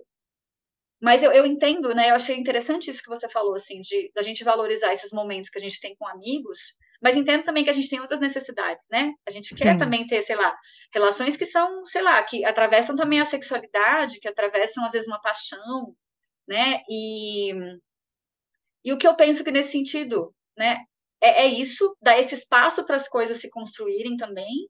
mas 1.01 1.23
eu, 1.23 1.31
eu 1.31 1.45
entendo, 1.45 1.93
né? 1.95 2.09
Eu 2.09 2.15
achei 2.15 2.35
interessante 2.35 2.89
isso 2.89 3.01
que 3.01 3.09
você 3.09 3.29
falou, 3.29 3.55
assim, 3.55 3.79
de 3.81 4.11
da 4.13 4.21
gente 4.21 4.43
valorizar 4.43 4.91
esses 4.91 5.13
momentos 5.13 5.49
que 5.49 5.57
a 5.57 5.61
gente 5.61 5.79
tem 5.79 5.95
com 5.95 6.05
amigos, 6.05 6.75
mas 7.01 7.15
entendo 7.15 7.43
também 7.43 7.63
que 7.63 7.69
a 7.69 7.73
gente 7.73 7.89
tem 7.89 8.01
outras 8.01 8.19
necessidades, 8.19 8.85
né? 8.91 9.13
A 9.25 9.31
gente 9.31 9.55
quer 9.55 9.73
Sim. 9.73 9.77
também 9.77 10.05
ter, 10.05 10.21
sei 10.21 10.35
lá, 10.35 10.53
relações 10.93 11.37
que 11.37 11.45
são, 11.45 11.85
sei 11.85 12.01
lá, 12.01 12.21
que 12.23 12.43
atravessam 12.43 12.97
também 12.97 13.21
a 13.21 13.25
sexualidade, 13.25 14.19
que 14.19 14.27
atravessam 14.27 14.83
às 14.83 14.91
vezes 14.91 15.07
uma 15.07 15.21
paixão, 15.21 15.95
né? 16.47 16.81
E, 16.89 17.53
e 18.83 18.91
o 18.91 18.97
que 18.97 19.07
eu 19.07 19.15
penso 19.15 19.43
que 19.43 19.51
nesse 19.51 19.71
sentido, 19.71 20.33
né? 20.57 20.83
É, 21.21 21.43
é 21.43 21.45
isso, 21.47 21.95
dar 22.01 22.17
esse 22.19 22.35
espaço 22.35 22.85
para 22.85 22.95
as 22.95 23.07
coisas 23.07 23.39
se 23.39 23.49
construírem 23.49 24.15
também, 24.17 24.69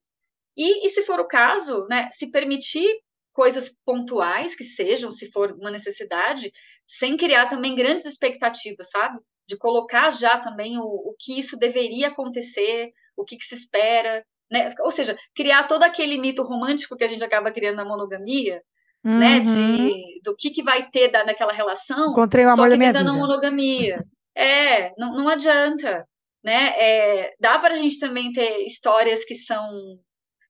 e, 0.57 0.85
e 0.85 0.89
se 0.89 1.03
for 1.03 1.19
o 1.19 1.27
caso, 1.27 1.87
né, 1.89 2.09
se 2.11 2.31
permitir 2.31 2.87
coisas 3.31 3.71
pontuais 3.85 4.55
que 4.55 4.63
sejam, 4.65 5.11
se 5.11 5.31
for 5.31 5.53
uma 5.53 5.71
necessidade, 5.71 6.51
sem 6.85 7.15
criar 7.15 7.45
também 7.45 7.75
grandes 7.75 8.05
expectativas, 8.05 8.89
sabe? 8.89 9.17
De 9.47 9.57
colocar 9.57 10.09
já 10.09 10.37
também 10.37 10.77
o, 10.77 10.83
o 10.83 11.15
que 11.17 11.39
isso 11.39 11.57
deveria 11.57 12.09
acontecer, 12.09 12.91
o 13.15 13.23
que, 13.23 13.37
que 13.37 13.45
se 13.45 13.55
espera, 13.55 14.25
né? 14.51 14.73
Ou 14.81 14.91
seja, 14.91 15.17
criar 15.33 15.63
todo 15.63 15.83
aquele 15.83 16.17
mito 16.17 16.43
romântico 16.43 16.97
que 16.97 17.03
a 17.05 17.07
gente 17.07 17.23
acaba 17.23 17.51
criando 17.51 17.77
na 17.77 17.85
monogamia, 17.85 18.61
uhum. 19.05 19.19
né? 19.19 19.39
De 19.39 20.19
do 20.25 20.35
que, 20.35 20.49
que 20.49 20.61
vai 20.61 20.89
ter 20.89 21.09
da, 21.09 21.23
naquela 21.23 21.53
relação, 21.53 22.11
Encontrei 22.11 22.43
o 22.43 22.49
amor 22.49 22.57
só 22.57 22.63
que 22.63 22.69
da 22.71 22.77
minha 22.77 22.91
vida. 22.91 23.03
não 23.05 23.17
monogamia. 23.17 24.03
é, 24.35 24.93
não, 24.97 25.13
não 25.13 25.29
adianta, 25.29 26.05
né? 26.43 26.73
É, 26.77 27.35
dá 27.39 27.59
para 27.59 27.73
a 27.73 27.77
gente 27.77 27.99
também 27.99 28.31
ter 28.31 28.65
histórias 28.65 29.25
que 29.25 29.35
são 29.35 29.99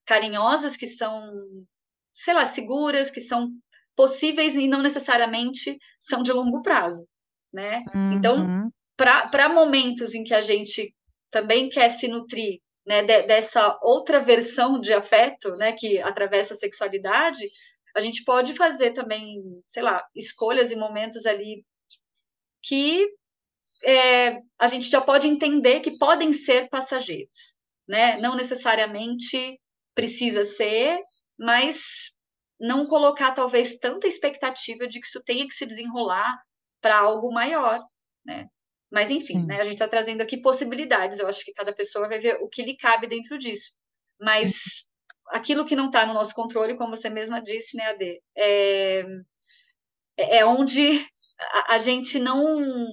carinhosas, 0.06 0.78
que 0.78 0.88
são 0.88 1.22
sei 2.20 2.34
lá, 2.34 2.46
seguras, 2.46 3.10
que 3.10 3.22
são 3.22 3.50
possíveis 3.96 4.56
e 4.56 4.68
não 4.68 4.82
necessariamente 4.82 5.78
são 6.00 6.22
de 6.22 6.34
longo 6.34 6.62
prazo, 6.62 7.08
né? 7.52 7.82
Então, 8.14 8.38
uhum. 8.38 8.70
Então, 8.70 8.74
para 9.32 9.48
momentos 9.48 10.14
em 10.14 10.24
que 10.24 10.34
a 10.34 10.42
gente 10.42 10.94
também 11.32 11.70
quer 11.70 11.90
se 11.90 12.08
nutrir 12.08 12.60
né, 12.86 13.02
de, 13.02 13.24
dessa 13.24 13.78
outra 13.82 14.20
versão 14.20 14.80
de 14.80 14.92
afeto, 14.94 15.52
né, 15.52 15.72
que 15.72 16.02
atravessa 16.02 16.54
a 16.54 16.58
sexualidade, 16.58 17.46
a 17.96 18.02
gente 18.02 18.24
pode 18.26 18.54
fazer 18.54 18.92
também, 18.92 19.42
sei 19.66 19.84
lá, 19.84 20.06
escolhas 20.14 20.72
e 20.72 20.76
momentos 20.76 21.26
ali 21.26 21.66
que 22.62 23.08
é, 23.84 24.40
a 24.60 24.68
gente 24.68 24.90
já 24.90 25.02
pode 25.02 25.28
entender 25.28 25.80
que 25.80 25.98
podem 25.98 26.32
ser 26.32 26.70
passageiros, 26.70 27.56
né? 27.88 28.18
Não 28.18 28.36
necessariamente 28.36 29.60
precisa 29.96 30.46
ser, 30.46 31.00
mas 31.38 32.12
não 32.60 32.86
colocar 32.86 33.32
talvez 33.32 33.80
tanta 33.80 34.08
expectativa 34.08 34.88
de 34.88 35.00
que 35.00 35.08
isso 35.08 35.24
tenha 35.24 35.48
que 35.48 35.54
se 35.54 35.66
desenrolar 35.66 36.38
para 36.82 37.00
algo 37.00 37.32
maior, 37.32 37.82
né? 38.26 38.48
Mas 38.92 39.12
enfim, 39.12 39.46
né, 39.46 39.62
a 39.62 39.64
gente 39.64 39.74
está 39.74 39.88
trazendo 39.88 40.22
aqui 40.22 40.42
possibilidades. 40.42 41.20
Eu 41.20 41.28
acho 41.28 41.46
que 41.46 41.54
cada 41.54 41.74
pessoa 41.74 42.08
vai 42.08 42.20
ver 42.20 42.40
o 42.42 42.50
que 42.50 42.64
lhe 42.64 42.76
cabe 42.76 43.08
dentro 43.08 43.38
disso. 43.38 43.72
Mas 44.20 44.90
aquilo 45.28 45.66
que 45.66 45.76
não 45.76 45.88
está 45.88 46.06
no 46.06 46.14
nosso 46.14 46.34
controle, 46.34 46.76
como 46.76 46.96
você 46.96 47.10
mesma 47.10 47.40
disse, 47.42 47.78
né, 47.78 47.86
Ade, 47.86 48.22
é, 48.36 49.06
é 50.18 50.46
onde 50.46 51.06
a, 51.40 51.76
a 51.76 51.78
gente 51.78 52.20
não 52.20 52.88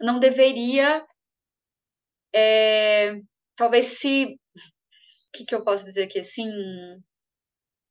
não 0.00 0.18
deveria 0.18 1.04
é, 2.34 3.20
talvez 3.56 3.98
se 3.98 4.24
o 4.24 5.32
que, 5.32 5.44
que 5.44 5.54
eu 5.54 5.64
posso 5.64 5.84
dizer 5.84 6.04
aqui 6.04 6.18
assim 6.18 6.50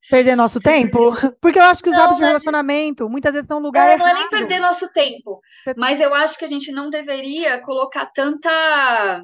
perder 0.10 0.36
nosso 0.36 0.60
tempo? 0.60 1.12
Porque 1.42 1.60
eu 1.60 1.64
acho 1.64 1.84
que 1.84 1.90
os 1.90 1.96
não, 1.96 2.04
hábitos 2.04 2.20
de 2.20 2.26
relacionamento 2.26 3.10
muitas 3.10 3.34
vezes 3.34 3.48
são 3.48 3.60
lugares. 3.60 4.00
Não, 4.00 4.06
não 4.06 4.16
é 4.16 4.20
nem 4.20 4.30
perder 4.30 4.60
nosso 4.60 4.92
tempo. 4.92 5.42
Mas 5.78 6.00
eu 6.00 6.14
acho 6.14 6.38
que 6.38 6.46
a 6.46 6.50
gente 6.50 6.72
não 6.72 6.90
deveria 6.90 7.62
colocar 7.62 8.06
tanta. 8.08 9.24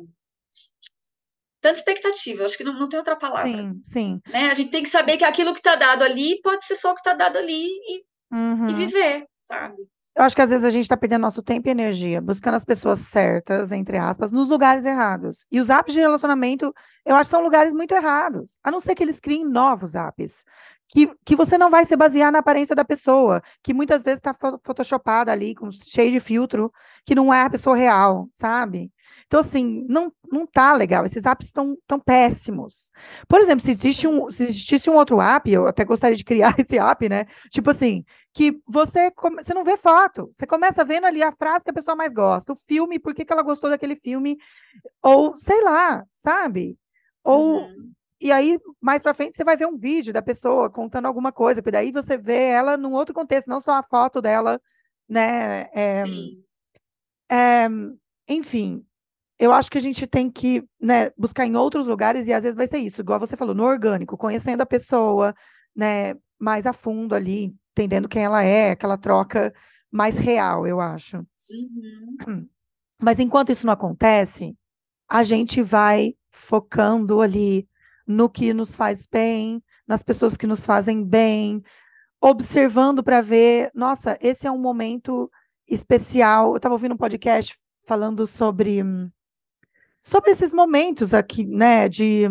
Tanta 1.62 1.80
expectativa, 1.80 2.42
eu 2.42 2.46
acho 2.46 2.58
que 2.58 2.64
não, 2.64 2.74
não 2.74 2.88
tem 2.88 3.00
outra 3.00 3.16
palavra. 3.16 3.48
Sim, 3.48 3.82
sim. 3.84 4.22
Né? 4.28 4.50
A 4.52 4.54
gente 4.54 4.70
tem 4.70 4.84
que 4.84 4.90
saber 4.90 5.18
que 5.18 5.24
aquilo 5.24 5.52
que 5.52 5.60
está 5.60 5.76
dado 5.76 6.04
ali 6.04 6.40
pode 6.44 6.64
ser 6.64 6.76
só 6.76 6.92
o 6.92 6.94
que 6.94 7.00
está 7.00 7.14
dado 7.14 7.40
ali 7.40 7.66
e, 7.66 8.04
uhum. 8.32 8.70
e 8.70 8.74
viver, 8.76 9.26
sabe? 9.36 9.76
Eu 10.16 10.24
acho 10.24 10.36
que 10.36 10.42
às 10.42 10.50
vezes 10.50 10.64
a 10.64 10.70
gente 10.70 10.84
está 10.84 10.96
perdendo 10.96 11.24
nosso 11.24 11.44
tempo 11.44 11.68
e 11.68 11.72
energia 11.72 12.22
buscando 12.22 12.56
as 12.56 12.64
pessoas 12.64 13.00
certas, 13.02 13.72
entre 13.74 13.98
aspas, 13.98 14.32
nos 14.32 14.48
lugares 14.50 14.86
errados. 14.86 15.46
E 15.52 15.60
os 15.60 15.70
apps 15.70 15.94
de 15.94 16.00
relacionamento, 16.00 16.74
eu 17.06 17.16
acho 17.16 17.30
que 17.30 17.36
são 17.36 17.44
lugares 17.44 17.74
muito 17.74 17.94
errados. 17.94 18.58
A 18.64 18.72
não 18.72 18.80
ser 18.80 18.96
que 18.96 19.04
eles 19.04 19.20
criem 19.20 19.44
novos 19.46 19.94
apps. 19.94 20.46
Que, 20.88 21.12
que 21.26 21.36
você 21.36 21.58
não 21.58 21.70
vai 21.70 21.84
se 21.84 21.98
basear 21.98 22.32
na 22.32 22.40
aparência 22.40 22.76
da 22.76 22.86
pessoa, 22.86 23.42
que 23.64 23.74
muitas 23.74 24.04
vezes 24.04 24.20
está 24.20 24.34
photoshopada 24.34 25.32
ali, 25.32 25.56
com, 25.56 25.70
cheio 25.72 26.12
de 26.12 26.20
filtro, 26.20 26.72
que 27.06 27.16
não 27.16 27.34
é 27.34 27.42
a 27.42 27.50
pessoa 27.50 27.76
real, 27.76 28.30
sabe? 28.32 28.92
Então, 29.28 29.40
assim, 29.40 29.86
não, 29.90 30.12
não 30.32 30.46
tá 30.46 30.74
legal. 30.74 31.06
Esses 31.06 31.26
apps 31.26 31.48
estão 31.48 31.78
tão 31.88 32.00
péssimos. 32.00 32.92
Por 33.28 33.40
exemplo, 33.40 33.64
se, 33.66 33.72
existe 33.72 34.08
um, 34.08 34.30
se 34.32 34.44
existisse 34.44 34.90
um 34.90 34.96
outro 34.96 35.20
app, 35.20 35.52
eu 35.52 35.68
até 35.68 35.84
gostaria 35.84 36.16
de 36.16 36.24
criar 36.24 36.56
esse 36.60 36.78
app, 36.78 37.10
né? 37.10 37.26
Tipo 37.50 37.72
assim, 37.72 38.06
que 38.34 38.60
você, 38.68 39.12
você 39.38 39.54
não 39.54 39.64
vê 39.64 39.78
foto. 39.78 40.30
Você 40.32 40.46
começa 40.46 40.86
vendo 40.86 41.06
ali 41.06 41.24
a 41.24 41.32
frase 41.32 41.64
que 41.64 41.72
a 41.72 41.74
pessoa 41.74 41.96
mais 41.96 42.14
gosta, 42.14 42.54
o 42.54 42.58
filme, 42.58 43.00
por 43.00 43.14
que, 43.14 43.26
que 43.26 43.34
ela 43.34 43.42
gostou 43.42 43.70
daquele 43.70 43.96
filme, 43.96 44.38
ou 45.02 45.36
sei 45.36 45.62
lá, 45.64 46.06
sabe? 46.10 46.78
Ou. 47.24 47.62
Uhum. 47.62 47.92
E 48.20 48.32
aí, 48.32 48.58
mais 48.82 49.02
para 49.02 49.14
frente, 49.14 49.36
você 49.36 49.44
vai 49.44 49.58
ver 49.58 49.68
um 49.68 49.78
vídeo 49.78 50.14
da 50.14 50.22
pessoa 50.22 50.70
contando 50.70 51.06
alguma 51.06 51.32
coisa, 51.32 51.62
porque 51.62 51.72
daí 51.72 51.92
você 51.92 52.18
vê 52.18 52.46
ela 52.48 52.78
num 52.78 52.94
outro 52.94 53.14
contexto, 53.14 53.50
não 53.50 53.60
só 53.60 53.74
a 53.74 53.84
foto 53.84 54.22
dela, 54.22 54.60
né? 55.08 55.64
É, 55.74 56.04
é, 57.30 57.68
enfim, 58.28 58.86
eu 59.38 59.52
acho 59.52 59.70
que 59.70 59.78
a 59.78 59.82
gente 59.82 60.08
tem 60.08 60.30
que 60.30 60.64
né, 60.80 61.12
buscar 61.18 61.46
em 61.46 61.56
outros 61.56 61.88
lugares, 61.88 62.28
e 62.28 62.34
às 62.34 62.44
vezes 62.44 62.56
vai 62.56 62.68
ser 62.68 62.78
isso, 62.78 63.02
igual 63.02 63.20
você 63.20 63.36
falou, 63.36 63.54
no 63.54 63.64
orgânico, 63.64 64.18
conhecendo 64.18 64.62
a 64.62 64.66
pessoa, 64.66 65.36
né, 65.76 66.16
mais 66.40 66.66
a 66.66 66.74
fundo 66.74 67.14
ali, 67.14 67.54
entendendo 67.72 68.08
quem 68.08 68.24
ela 68.24 68.44
é, 68.44 68.72
aquela 68.72 68.98
troca 68.98 69.54
mais 69.92 70.18
real, 70.18 70.66
eu 70.66 70.80
acho. 70.80 71.18
Uhum. 72.28 72.48
Mas 73.02 73.20
enquanto 73.20 73.52
isso 73.52 73.66
não 73.66 73.74
acontece, 73.74 74.56
a 75.10 75.22
gente 75.24 75.62
vai 75.62 76.16
focando 76.32 77.22
ali 77.22 77.68
no 78.08 78.30
que 78.30 78.54
nos 78.54 78.76
faz 78.76 79.06
bem, 79.06 79.62
nas 79.88 80.02
pessoas 80.02 80.38
que 80.38 80.48
nos 80.48 80.66
fazem 80.66 81.04
bem, 81.04 81.62
observando 82.22 83.04
para 83.04 83.22
ver, 83.22 83.70
nossa, 83.74 84.18
esse 84.22 84.48
é 84.48 84.52
um 84.52 84.58
momento 84.58 85.30
especial. 85.68 86.52
Eu 86.52 86.58
estava 86.58 86.76
ouvindo 86.76 86.94
um 86.94 86.98
podcast 86.98 87.56
falando 87.86 88.26
sobre 88.26 88.82
sobre 90.06 90.30
esses 90.30 90.54
momentos 90.54 91.16
aqui, 91.16 91.44
né, 91.48 91.90
de 91.90 92.26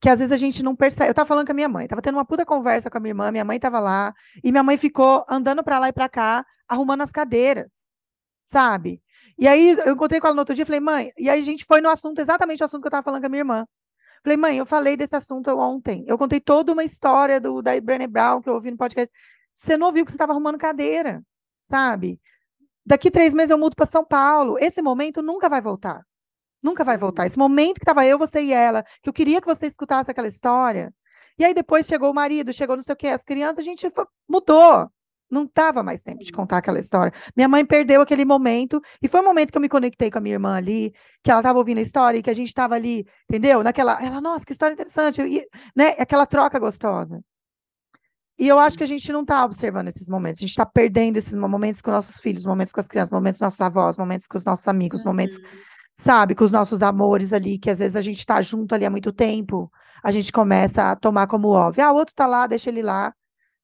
que 0.00 0.08
às 0.08 0.20
vezes 0.20 0.32
a 0.32 0.38
gente 0.38 0.62
não 0.62 0.74
percebe. 0.74 1.10
Eu 1.10 1.14
tava 1.14 1.26
falando 1.26 1.44
com 1.44 1.52
a 1.52 1.54
minha 1.54 1.68
mãe, 1.68 1.86
tava 1.86 2.00
tendo 2.00 2.14
uma 2.14 2.24
puta 2.24 2.46
conversa 2.46 2.88
com 2.88 2.96
a 2.96 3.00
minha 3.00 3.10
irmã, 3.10 3.30
minha 3.30 3.44
mãe 3.44 3.60
tava 3.60 3.78
lá, 3.78 4.14
e 4.42 4.50
minha 4.50 4.62
mãe 4.62 4.78
ficou 4.78 5.22
andando 5.28 5.62
para 5.62 5.78
lá 5.78 5.90
e 5.90 5.92
para 5.92 6.08
cá, 6.08 6.46
arrumando 6.66 7.02
as 7.02 7.12
cadeiras, 7.12 7.90
sabe? 8.42 9.02
E 9.38 9.46
aí 9.46 9.76
eu 9.84 9.92
encontrei 9.92 10.18
com 10.18 10.28
ela 10.28 10.34
no 10.34 10.40
outro 10.40 10.54
dia 10.54 10.64
falei, 10.64 10.80
mãe, 10.80 11.12
e 11.18 11.28
aí 11.28 11.40
a 11.40 11.44
gente 11.44 11.66
foi 11.66 11.82
no 11.82 11.90
assunto, 11.90 12.20
exatamente 12.20 12.62
o 12.62 12.64
assunto 12.64 12.80
que 12.80 12.88
eu 12.88 12.90
tava 12.90 13.02
falando 13.02 13.20
com 13.20 13.26
a 13.26 13.30
minha 13.30 13.40
irmã. 13.40 13.66
Falei, 14.24 14.38
mãe, 14.38 14.56
eu 14.56 14.64
falei 14.64 14.96
desse 14.96 15.14
assunto 15.16 15.50
ontem. 15.58 16.04
Eu 16.06 16.16
contei 16.16 16.40
toda 16.40 16.72
uma 16.72 16.84
história 16.84 17.38
do 17.38 17.60
da 17.60 17.78
Brené 17.80 18.06
Brown 18.06 18.40
que 18.40 18.48
eu 18.48 18.54
ouvi 18.54 18.70
no 18.70 18.76
podcast. 18.78 19.10
Você 19.54 19.76
não 19.76 19.88
ouviu 19.88 20.06
que 20.06 20.10
você 20.10 20.16
estava 20.16 20.32
arrumando 20.32 20.58
cadeira, 20.58 21.22
sabe? 21.62 22.18
Daqui 22.84 23.10
três 23.10 23.34
meses 23.34 23.50
eu 23.50 23.58
mudo 23.58 23.76
para 23.76 23.86
São 23.86 24.04
Paulo. 24.04 24.58
Esse 24.58 24.82
momento 24.82 25.22
nunca 25.22 25.48
vai 25.48 25.60
voltar. 25.60 26.02
Nunca 26.62 26.84
vai 26.84 26.96
voltar. 26.96 27.26
Esse 27.26 27.38
momento 27.38 27.76
que 27.76 27.84
estava 27.84 28.04
eu, 28.06 28.18
você 28.18 28.42
e 28.42 28.52
ela, 28.52 28.84
que 29.02 29.08
eu 29.08 29.12
queria 29.12 29.40
que 29.40 29.46
você 29.46 29.66
escutasse 29.66 30.10
aquela 30.10 30.28
história. 30.28 30.92
E 31.38 31.44
aí 31.44 31.54
depois 31.54 31.86
chegou 31.86 32.10
o 32.10 32.14
marido, 32.14 32.52
chegou 32.52 32.76
não 32.76 32.82
sei 32.82 32.92
o 32.92 32.96
quê, 32.96 33.08
as 33.08 33.24
crianças, 33.24 33.60
a 33.60 33.62
gente 33.62 33.90
mudou. 34.28 34.90
Não 35.30 35.44
estava 35.44 35.82
mais 35.82 36.02
tempo 36.02 36.24
de 36.24 36.32
contar 36.32 36.58
aquela 36.58 36.78
história. 36.78 37.12
Minha 37.36 37.48
mãe 37.48 37.64
perdeu 37.64 38.02
aquele 38.02 38.24
momento, 38.24 38.82
e 39.00 39.06
foi 39.06 39.20
um 39.20 39.24
momento 39.24 39.52
que 39.52 39.56
eu 39.56 39.62
me 39.62 39.68
conectei 39.68 40.10
com 40.10 40.18
a 40.18 40.20
minha 40.20 40.34
irmã 40.34 40.56
ali, 40.56 40.92
que 41.22 41.30
ela 41.30 41.40
estava 41.40 41.58
ouvindo 41.58 41.78
a 41.78 41.82
história 41.82 42.18
e 42.18 42.22
que 42.22 42.30
a 42.30 42.34
gente 42.34 42.48
estava 42.48 42.74
ali, 42.74 43.06
entendeu? 43.28 43.62
Naquela, 43.62 44.04
ela, 44.04 44.20
nossa, 44.20 44.44
que 44.44 44.52
história 44.52 44.74
interessante, 44.74 45.22
e, 45.22 45.46
né? 45.74 45.94
Aquela 45.98 46.26
troca 46.26 46.58
gostosa. 46.58 47.22
E 48.40 48.48
eu 48.48 48.58
acho 48.58 48.76
que 48.76 48.82
a 48.82 48.86
gente 48.86 49.12
não 49.12 49.20
está 49.20 49.44
observando 49.44 49.88
esses 49.88 50.08
momentos. 50.08 50.40
A 50.40 50.46
gente 50.46 50.50
está 50.50 50.66
perdendo 50.66 51.18
esses 51.18 51.36
momentos 51.36 51.80
com 51.80 51.90
nossos 51.90 52.18
filhos, 52.18 52.44
momentos 52.44 52.72
com 52.72 52.80
as 52.80 52.88
crianças, 52.88 53.12
momentos 53.12 53.38
com 53.38 53.44
nossos 53.44 53.60
avós, 53.60 53.98
momentos 53.98 54.26
com 54.26 54.38
os 54.38 54.44
nossos 54.44 54.66
amigos, 54.66 55.02
uhum. 55.02 55.08
momentos 55.08 55.38
sabe, 55.96 56.34
com 56.34 56.44
os 56.44 56.52
nossos 56.52 56.82
amores 56.82 57.32
ali, 57.32 57.58
que 57.58 57.70
às 57.70 57.78
vezes 57.78 57.96
a 57.96 58.02
gente 58.02 58.18
está 58.18 58.40
junto 58.40 58.74
ali 58.74 58.84
há 58.84 58.90
muito 58.90 59.12
tempo, 59.12 59.70
a 60.02 60.10
gente 60.10 60.32
começa 60.32 60.90
a 60.90 60.96
tomar 60.96 61.26
como 61.26 61.48
óbvio. 61.48 61.84
Ah, 61.84 61.92
o 61.92 61.96
outro 61.96 62.12
está 62.12 62.26
lá, 62.26 62.46
deixa 62.46 62.70
ele 62.70 62.82
lá, 62.82 63.14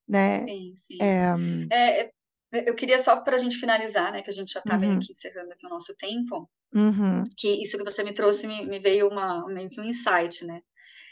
né? 0.07 0.41
Sim, 0.45 0.73
sim. 0.77 0.99
É, 1.01 1.33
é, 1.73 2.11
eu 2.53 2.75
queria 2.75 2.99
só 2.99 3.21
para 3.21 3.37
a 3.37 3.39
gente 3.39 3.57
finalizar, 3.57 4.13
né, 4.13 4.23
que 4.23 4.31
a 4.31 4.33
gente 4.33 4.53
já 4.53 4.61
está 4.61 4.75
uhum. 4.75 4.81
meio 4.81 4.99
que 4.99 5.13
encerrando 5.13 5.53
aqui 5.53 5.67
o 5.67 5.71
nosso 5.71 5.95
tempo, 5.97 6.49
uhum. 6.75 7.23
que 7.37 7.63
isso 7.63 7.79
que 7.79 7.85
você 7.85 8.05
me 8.05 8.13
trouxe 8.13 8.47
me, 8.47 8.67
me, 8.67 8.79
veio 8.79 9.09
uma, 9.09 9.45
meio 9.49 9.71
que 9.71 9.81
um 9.81 9.85
insight, 9.85 10.45
né? 10.45 10.61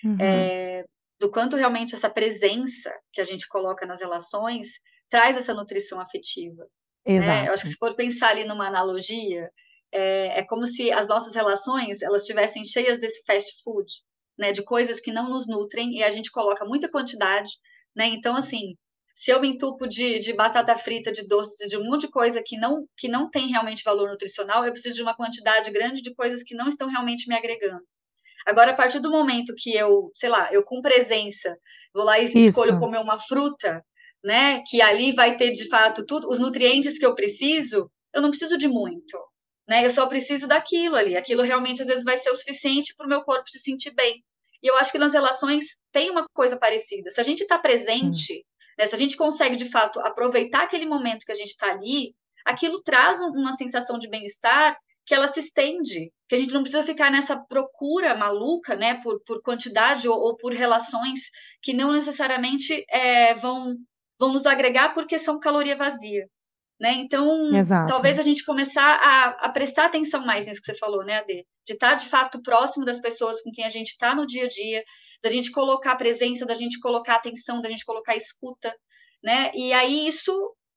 Uhum. 0.04 0.16
É, 0.20 0.84
do 1.18 1.30
quanto 1.30 1.56
realmente 1.56 1.94
essa 1.94 2.10
presença 2.10 2.92
que 3.12 3.20
a 3.20 3.24
gente 3.24 3.48
coloca 3.48 3.86
nas 3.86 4.00
relações 4.00 4.80
traz 5.08 5.36
essa 5.36 5.54
nutrição 5.54 6.00
afetiva, 6.00 6.66
Exato. 7.06 7.28
Né? 7.28 7.48
Eu 7.48 7.52
acho 7.52 7.64
que 7.64 7.68
se 7.68 7.76
for 7.76 7.94
pensar 7.94 8.30
ali 8.30 8.44
numa 8.44 8.66
analogia, 8.66 9.50
é, 9.94 10.40
é 10.40 10.44
como 10.44 10.66
se 10.66 10.92
as 10.92 11.06
nossas 11.06 11.34
relações 11.34 12.02
elas 12.02 12.22
estivessem 12.22 12.64
cheias 12.64 12.98
desse 12.98 13.24
fast 13.24 13.62
food, 13.62 13.90
né? 14.36 14.52
De 14.52 14.64
coisas 14.64 15.00
que 15.00 15.12
não 15.12 15.30
nos 15.30 15.46
nutrem 15.46 15.94
e 15.96 16.02
a 16.02 16.10
gente 16.10 16.30
coloca 16.30 16.64
muita 16.64 16.90
quantidade, 16.90 17.50
né? 17.96 18.06
Então, 18.06 18.34
assim, 18.36 18.74
se 19.14 19.30
eu 19.30 19.40
me 19.40 19.48
entupo 19.48 19.86
de, 19.86 20.18
de 20.18 20.32
batata 20.32 20.76
frita, 20.76 21.12
de 21.12 21.26
doces, 21.28 21.68
de 21.68 21.78
um 21.78 21.84
monte 21.84 22.02
de 22.02 22.10
coisa 22.10 22.42
que 22.44 22.56
não, 22.58 22.84
que 22.96 23.06
não 23.06 23.30
tem 23.30 23.48
realmente 23.48 23.84
valor 23.84 24.10
nutricional, 24.10 24.64
eu 24.64 24.72
preciso 24.72 24.96
de 24.96 25.02
uma 25.02 25.14
quantidade 25.14 25.70
grande 25.70 26.02
de 26.02 26.12
coisas 26.14 26.42
que 26.42 26.56
não 26.56 26.66
estão 26.66 26.88
realmente 26.88 27.28
me 27.28 27.36
agregando. 27.36 27.82
Agora, 28.44 28.72
a 28.72 28.74
partir 28.74 28.98
do 28.98 29.10
momento 29.10 29.54
que 29.56 29.74
eu, 29.74 30.10
sei 30.14 30.28
lá, 30.28 30.52
eu 30.52 30.64
com 30.64 30.82
presença, 30.82 31.56
vou 31.94 32.04
lá 32.04 32.18
e 32.18 32.24
Isso. 32.24 32.36
escolho 32.38 32.78
comer 32.78 32.98
uma 32.98 33.16
fruta, 33.16 33.82
né, 34.22 34.62
que 34.66 34.82
ali 34.82 35.12
vai 35.12 35.36
ter 35.36 35.52
de 35.52 35.68
fato 35.68 36.04
tudo, 36.04 36.28
os 36.28 36.38
nutrientes 36.38 36.98
que 36.98 37.06
eu 37.06 37.14
preciso, 37.14 37.90
eu 38.12 38.20
não 38.20 38.30
preciso 38.30 38.58
de 38.58 38.66
muito, 38.66 39.18
né? 39.68 39.84
Eu 39.84 39.90
só 39.90 40.06
preciso 40.06 40.46
daquilo 40.46 40.96
ali. 40.96 41.16
Aquilo 41.16 41.42
realmente 41.42 41.82
às 41.82 41.88
vezes 41.88 42.04
vai 42.04 42.18
ser 42.18 42.30
o 42.30 42.34
suficiente 42.34 42.94
para 42.96 43.06
o 43.06 43.08
meu 43.08 43.22
corpo 43.22 43.48
se 43.48 43.58
sentir 43.58 43.92
bem. 43.94 44.22
E 44.62 44.66
eu 44.66 44.76
acho 44.76 44.92
que 44.92 44.98
nas 44.98 45.12
relações 45.12 45.76
tem 45.92 46.10
uma 46.10 46.26
coisa 46.32 46.56
parecida. 46.56 47.10
Se 47.10 47.20
a 47.20 47.24
gente 47.24 47.42
está 47.42 47.58
presente, 47.58 48.34
hum. 48.34 48.42
né, 48.78 48.86
se 48.86 48.94
a 48.94 48.98
gente 48.98 49.16
consegue 49.16 49.56
de 49.56 49.66
fato 49.66 50.00
aproveitar 50.00 50.62
aquele 50.62 50.86
momento 50.86 51.26
que 51.26 51.32
a 51.32 51.36
gente 51.36 51.50
está 51.50 51.70
ali, 51.70 52.14
aquilo 52.44 52.82
traz 52.82 53.20
uma 53.20 53.52
sensação 53.52 53.98
de 53.98 54.08
bem-estar 54.08 54.76
que 55.06 55.14
ela 55.14 55.28
se 55.28 55.40
estende, 55.40 56.10
que 56.26 56.34
a 56.34 56.38
gente 56.38 56.54
não 56.54 56.62
precisa 56.62 56.82
ficar 56.82 57.10
nessa 57.10 57.38
procura 57.44 58.14
maluca, 58.14 58.74
né, 58.74 59.00
por, 59.02 59.20
por 59.24 59.42
quantidade 59.42 60.08
ou, 60.08 60.18
ou 60.18 60.36
por 60.36 60.52
relações 60.52 61.30
que 61.60 61.74
não 61.74 61.92
necessariamente 61.92 62.84
é, 62.88 63.34
vão, 63.34 63.76
vão 64.18 64.32
nos 64.32 64.46
agregar 64.46 64.94
porque 64.94 65.18
são 65.18 65.38
caloria 65.38 65.76
vazia. 65.76 66.26
Né? 66.80 66.92
Então, 66.94 67.54
Exato. 67.54 67.88
talvez 67.88 68.18
a 68.18 68.22
gente 68.22 68.44
começar 68.44 68.82
a, 68.82 69.46
a, 69.46 69.48
prestar 69.48 69.86
atenção 69.86 70.24
mais 70.26 70.46
nisso 70.46 70.60
que 70.60 70.66
você 70.66 70.76
falou, 70.76 71.04
né, 71.04 71.18
Ade? 71.18 71.46
De 71.64 71.72
estar, 71.74 71.90
tá, 71.90 71.94
de 71.94 72.08
fato, 72.08 72.42
próximo 72.42 72.84
das 72.84 73.00
pessoas 73.00 73.40
com 73.40 73.52
quem 73.52 73.64
a 73.64 73.70
gente 73.70 73.88
está 73.88 74.14
no 74.14 74.26
dia 74.26 74.44
a 74.44 74.48
dia, 74.48 74.82
da 75.22 75.30
gente 75.30 75.52
colocar 75.52 75.94
presença, 75.96 76.44
da 76.44 76.54
gente 76.54 76.80
colocar 76.80 77.14
atenção, 77.14 77.60
da 77.60 77.68
gente 77.68 77.84
colocar 77.84 78.16
escuta, 78.16 78.74
né? 79.22 79.52
E 79.54 79.72
aí 79.72 80.06
isso 80.06 80.32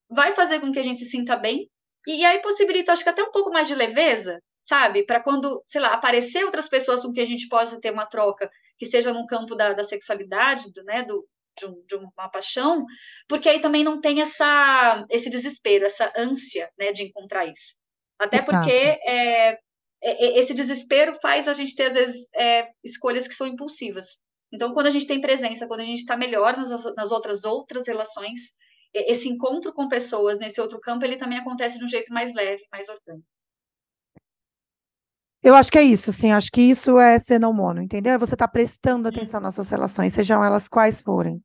vai 0.09 0.31
fazer 0.31 0.59
com 0.59 0.71
que 0.71 0.79
a 0.79 0.83
gente 0.83 0.99
se 0.99 1.09
sinta 1.09 1.35
bem, 1.35 1.67
e, 2.07 2.21
e 2.21 2.25
aí 2.25 2.41
possibilita, 2.41 2.93
acho 2.93 3.03
que 3.03 3.09
até 3.09 3.23
um 3.23 3.31
pouco 3.31 3.49
mais 3.51 3.67
de 3.67 3.75
leveza, 3.75 4.39
sabe? 4.61 5.05
Para 5.05 5.21
quando, 5.21 5.61
sei 5.65 5.81
lá, 5.81 5.93
aparecer 5.93 6.45
outras 6.45 6.69
pessoas 6.69 7.01
com 7.01 7.11
quem 7.11 7.23
a 7.23 7.27
gente 7.27 7.47
possa 7.49 7.79
ter 7.81 7.91
uma 7.91 8.05
troca, 8.05 8.49
que 8.77 8.85
seja 8.85 9.11
no 9.11 9.25
campo 9.25 9.55
da, 9.55 9.73
da 9.73 9.83
sexualidade, 9.83 10.71
do, 10.71 10.83
né, 10.83 11.03
do, 11.03 11.27
de, 11.57 11.65
um, 11.65 11.83
de, 11.85 11.95
uma 11.95 12.29
paixão, 12.29 12.85
porque 13.27 13.49
aí 13.49 13.59
também 13.59 13.83
não 13.83 13.99
tem 13.99 14.21
essa, 14.21 15.05
esse 15.09 15.29
desespero, 15.29 15.85
essa 15.85 16.11
ânsia 16.15 16.69
né, 16.77 16.91
de 16.91 17.03
encontrar 17.03 17.45
isso. 17.45 17.75
Até 18.19 18.37
Exato. 18.37 18.51
porque 18.51 18.71
é, 18.71 19.51
é, 19.51 19.59
é, 20.01 20.39
esse 20.39 20.53
desespero 20.53 21.15
faz 21.15 21.47
a 21.47 21.53
gente 21.53 21.75
ter, 21.75 21.87
às 21.87 21.93
vezes, 21.93 22.29
é, 22.35 22.67
escolhas 22.83 23.27
que 23.27 23.33
são 23.33 23.47
impulsivas. 23.47 24.19
Então, 24.53 24.73
quando 24.73 24.87
a 24.87 24.91
gente 24.91 25.07
tem 25.07 25.19
presença, 25.19 25.67
quando 25.67 25.81
a 25.81 25.85
gente 25.85 25.99
está 25.99 26.15
melhor 26.15 26.55
nas, 26.55 26.69
nas 26.95 27.11
outras 27.11 27.43
outras 27.43 27.87
relações, 27.87 28.53
esse 28.93 29.27
encontro 29.27 29.73
com 29.73 29.87
pessoas 29.87 30.39
nesse 30.39 30.61
outro 30.61 30.79
campo, 30.79 31.05
ele 31.05 31.17
também 31.17 31.37
acontece 31.37 31.77
de 31.77 31.83
um 31.83 31.87
jeito 31.87 32.13
mais 32.13 32.33
leve, 32.33 32.63
mais 32.71 32.87
orgânico. 32.87 33.27
Eu 35.43 35.55
acho 35.55 35.71
que 35.71 35.77
é 35.77 35.83
isso, 35.83 36.09
assim, 36.09 36.31
acho 36.31 36.49
que 36.51 36.61
isso 36.61 36.97
é 36.97 37.19
ser 37.19 37.39
não 37.39 37.53
mono, 37.53 37.81
entendeu? 37.81 38.13
É 38.13 38.17
você 38.17 38.33
está 38.35 38.47
prestando 38.47 39.07
atenção 39.07 39.39
nas 39.39 39.55
suas 39.55 39.69
relações, 39.69 40.13
sejam 40.13 40.43
elas 40.43 40.67
quais 40.67 40.99
forem, 40.99 41.41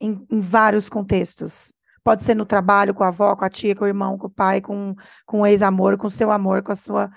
em, 0.00 0.26
em, 0.30 0.40
vários 0.40 0.88
contextos. 0.88 1.72
Pode 2.04 2.22
ser 2.22 2.34
no 2.34 2.46
trabalho, 2.46 2.94
com 2.94 3.04
a 3.04 3.08
avó, 3.08 3.34
com 3.34 3.44
a 3.44 3.50
tia, 3.50 3.74
com 3.74 3.84
o 3.84 3.88
irmão, 3.88 4.16
com 4.16 4.26
o 4.26 4.30
pai, 4.30 4.60
com, 4.60 4.94
com 5.24 5.40
o 5.40 5.46
ex-amor, 5.46 5.96
com 5.96 6.06
o 6.06 6.10
seu 6.10 6.30
amor, 6.30 6.62
com 6.62 6.72
a 6.72 6.76
sua. 6.76 7.10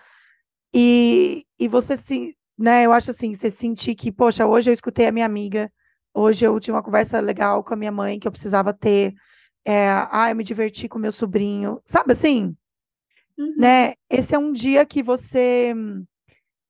E, 0.74 1.46
e 1.60 1.68
você 1.68 1.96
se, 1.96 2.36
né, 2.58 2.86
eu 2.86 2.92
acho 2.92 3.12
assim, 3.12 3.34
você 3.34 3.52
sentir 3.52 3.96
que, 3.96 4.12
poxa, 4.12 4.46
hoje 4.48 4.70
eu 4.70 4.74
escutei 4.74 5.08
a 5.08 5.12
minha 5.12 5.26
amiga, 5.26 5.72
hoje 6.14 6.46
eu 6.46 6.60
tive 6.60 6.76
uma 6.76 6.84
conversa 6.84 7.20
legal 7.20 7.64
com 7.64 7.74
a 7.74 7.78
minha 7.78 7.92
mãe 7.92 8.20
que 8.20 8.28
eu 8.28 8.32
precisava 8.32 8.74
ter, 8.74 9.14
é, 9.66 9.90
ah, 10.12 10.30
eu 10.30 10.36
me 10.36 10.44
diverti 10.44 10.88
com 10.88 10.98
meu 10.98 11.12
sobrinho, 11.12 11.82
sabe 11.86 12.14
assim? 12.14 12.56
Uhum. 13.38 13.56
Né? 13.58 13.94
Esse 14.10 14.36
é 14.36 14.40
um 14.40 14.52
dia 14.52 14.86
que 14.86 15.04
você 15.04 15.74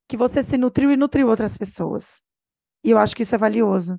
que 0.06 0.16
você 0.16 0.42
se 0.42 0.58
nutriu 0.58 0.90
e 0.90 0.96
nutriu 0.96 1.28
outras 1.28 1.56
pessoas. 1.56 2.20
E 2.82 2.90
eu 2.90 2.98
acho 2.98 3.14
que 3.14 3.22
isso 3.22 3.34
é 3.34 3.38
valioso. 3.38 3.96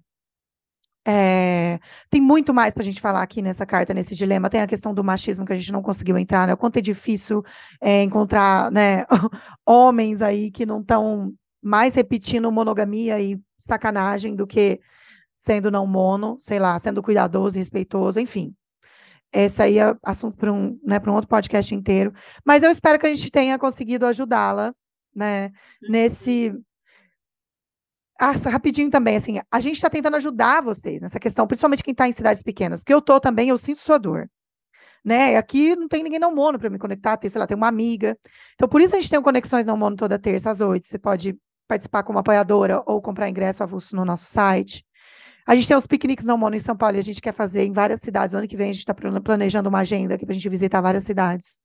É, 1.06 1.80
tem 2.10 2.22
muito 2.22 2.54
mais 2.54 2.74
para 2.74 2.82
a 2.82 2.86
gente 2.86 3.02
falar 3.02 3.24
aqui 3.24 3.42
nessa 3.42 3.66
carta, 3.66 3.94
nesse 3.94 4.16
dilema. 4.16 4.50
Tem 4.50 4.62
a 4.62 4.68
questão 4.68 4.94
do 4.94 5.04
machismo 5.04 5.46
que 5.46 5.54
a 5.54 5.58
gente 5.58 5.72
não 5.72 5.82
conseguiu 5.82 6.18
entrar, 6.18 6.48
né? 6.48 6.54
O 6.54 6.58
quanto 6.58 6.78
é 6.78 6.82
difícil 6.82 7.44
é, 7.80 8.04
encontrar 8.04 8.72
né, 8.72 9.06
homens 9.66 10.22
aí 10.22 10.52
que 10.52 10.66
não 10.66 10.82
estão 10.82 11.34
mais 11.62 11.96
repetindo 11.96 12.52
monogamia 12.52 13.20
e 13.20 13.40
sacanagem 13.60 14.36
do 14.36 14.48
que 14.48 14.80
sendo 15.38 15.72
não 15.72 15.88
mono, 15.88 16.38
sei 16.40 16.60
lá, 16.60 16.78
sendo 16.78 17.02
cuidadoso 17.02 17.58
e 17.58 17.60
respeitoso, 17.60 18.20
enfim. 18.20 18.54
Esse 19.34 19.64
aí 19.64 19.80
é 19.80 19.96
assunto 20.04 20.38
para 20.38 20.52
um, 20.52 20.78
né, 20.84 21.02
um 21.08 21.14
outro 21.14 21.28
podcast 21.28 21.74
inteiro. 21.74 22.14
Mas 22.46 22.64
eu 22.64 22.70
espero 22.70 23.00
que 23.00 23.06
a 23.08 23.14
gente 23.14 23.32
tenha 23.32 23.58
conseguido 23.58 24.06
ajudá-la, 24.06 24.74
né, 25.16 25.46
uhum. 25.46 25.52
nesse. 25.90 26.54
Ah, 28.24 28.34
rapidinho 28.34 28.88
também, 28.92 29.16
assim, 29.18 29.40
a 29.52 29.60
gente 29.60 29.78
está 29.78 29.90
tentando 29.90 30.16
ajudar 30.16 30.62
vocês 30.62 31.02
nessa 31.02 31.20
questão, 31.20 31.48
principalmente 31.48 31.82
quem 31.82 31.92
está 31.92 32.08
em 32.08 32.12
cidades 32.12 32.44
pequenas, 32.44 32.82
porque 32.82 32.94
eu 32.94 33.02
tô 33.02 33.20
também, 33.20 33.50
eu 33.50 33.58
sinto 33.58 33.80
sua 33.80 33.98
dor. 33.98 34.30
Né? 35.04 35.36
Aqui 35.38 35.76
não 35.76 35.88
tem 35.88 36.04
ninguém 36.04 36.20
não 36.20 36.32
mono 36.36 36.60
para 36.60 36.70
me 36.70 36.78
conectar, 36.78 37.18
tem, 37.18 37.32
sei 37.32 37.40
lá, 37.40 37.48
tem 37.48 37.58
uma 37.58 37.68
amiga. 37.68 38.16
Então, 38.54 38.70
por 38.70 38.80
isso 38.80 38.96
a 38.96 39.00
gente 39.00 39.10
tem 39.10 39.20
conexões 39.20 39.66
não 39.66 39.76
mono 39.76 39.96
toda 39.96 40.20
terça 40.20 40.52
às 40.52 40.62
oito. 40.62 40.86
Você 40.86 41.00
pode 41.00 41.36
participar 41.68 42.04
como 42.04 42.20
apoiadora 42.20 42.84
ou 42.86 43.02
comprar 43.02 43.28
ingresso 43.28 43.64
avulso 43.64 43.96
no 43.96 44.06
nosso 44.06 44.26
site. 44.26 44.86
A 45.48 45.56
gente 45.56 45.68
tem 45.68 45.76
os 45.76 45.88
piqueniques 45.88 46.24
não 46.24 46.38
mono 46.38 46.56
em 46.56 46.60
São 46.60 46.78
Paulo 46.78 46.98
e 46.98 47.00
a 47.00 47.04
gente 47.04 47.20
quer 47.22 47.34
fazer 47.34 47.64
em 47.66 47.74
várias 47.74 48.02
cidades. 48.02 48.36
O 48.36 48.38
ano 48.38 48.48
que 48.48 48.56
vem 48.56 48.70
a 48.70 48.74
gente 48.74 48.86
está 48.88 48.94
planejando 48.94 49.68
uma 49.68 49.80
agenda 49.80 50.14
aqui 50.14 50.28
para 50.28 50.34
a 50.34 50.36
gente 50.36 50.48
visitar 50.48 50.80
várias 50.80 51.06
cidades. 51.06 51.58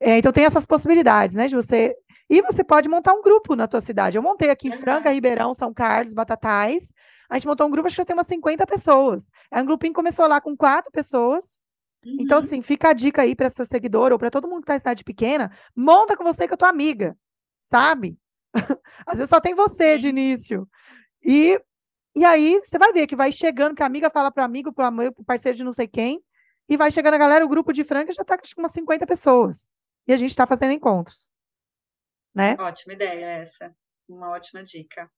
É, 0.00 0.18
então 0.18 0.32
tem 0.32 0.44
essas 0.44 0.66
possibilidades, 0.66 1.34
né? 1.34 1.46
De 1.46 1.54
você. 1.54 1.94
E 2.28 2.40
você 2.42 2.64
pode 2.64 2.88
montar 2.88 3.12
um 3.12 3.22
grupo 3.22 3.54
na 3.54 3.68
tua 3.68 3.80
cidade. 3.80 4.16
Eu 4.16 4.22
montei 4.22 4.50
aqui 4.50 4.68
em 4.68 4.72
Franca, 4.72 5.10
Ribeirão, 5.10 5.54
São 5.54 5.72
Carlos, 5.72 6.14
Batatais. 6.14 6.92
A 7.28 7.36
gente 7.36 7.46
montou 7.46 7.66
um 7.66 7.70
grupo, 7.70 7.86
acho 7.86 7.96
que 7.96 8.00
já 8.02 8.06
tem 8.06 8.14
umas 8.14 8.26
50 8.26 8.66
pessoas. 8.66 9.30
É 9.50 9.60
um 9.60 9.66
grupinho 9.66 9.92
que 9.92 9.96
começou 9.96 10.26
lá 10.26 10.40
com 10.40 10.56
quatro 10.56 10.90
pessoas. 10.90 11.60
Uhum. 12.04 12.16
Então, 12.20 12.38
assim, 12.38 12.62
fica 12.62 12.90
a 12.90 12.92
dica 12.92 13.22
aí 13.22 13.34
para 13.34 13.46
essa 13.46 13.64
seguidora 13.64 14.14
ou 14.14 14.18
para 14.18 14.30
todo 14.30 14.48
mundo 14.48 14.60
que 14.60 14.64
está 14.64 14.76
em 14.76 14.78
cidade 14.78 15.04
pequena, 15.04 15.50
monta 15.74 16.16
com 16.16 16.24
você 16.24 16.46
que 16.46 16.54
é 16.54 16.56
tua 16.56 16.68
amiga, 16.68 17.16
sabe? 17.60 18.18
Às 19.06 19.16
vezes 19.16 19.30
só 19.30 19.40
tem 19.40 19.54
você 19.54 19.98
de 19.98 20.08
início. 20.08 20.68
E 21.22 21.60
e 22.16 22.24
aí 22.24 22.60
você 22.62 22.78
vai 22.78 22.92
ver 22.92 23.06
que 23.08 23.16
vai 23.16 23.32
chegando, 23.32 23.74
que 23.74 23.82
a 23.82 23.86
amiga 23.86 24.08
fala 24.08 24.30
para 24.30 24.44
amigo, 24.44 24.72
para 24.72 24.92
parceiro 25.26 25.58
de 25.58 25.64
não 25.64 25.72
sei 25.72 25.88
quem, 25.88 26.22
e 26.68 26.76
vai 26.76 26.90
chegando 26.90 27.14
a 27.14 27.18
galera, 27.18 27.44
o 27.44 27.48
grupo 27.48 27.72
de 27.72 27.82
Franca 27.82 28.12
já 28.12 28.22
está 28.22 28.38
com 28.38 28.44
umas 28.58 28.70
50 28.70 29.04
pessoas. 29.06 29.72
E 30.06 30.12
a 30.12 30.16
gente 30.16 30.30
está 30.30 30.46
fazendo 30.46 30.72
encontros. 30.72 31.30
Né? 32.34 32.56
Ótima 32.58 32.94
ideia 32.94 33.26
essa. 33.26 33.74
Uma 34.08 34.30
ótima 34.30 34.62
dica. 34.62 35.08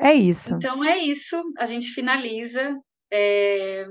É 0.00 0.12
isso. 0.12 0.54
Então 0.54 0.84
é 0.84 0.96
isso. 0.98 1.42
A 1.58 1.66
gente 1.66 1.88
finaliza. 1.88 2.78
É... 3.12 3.86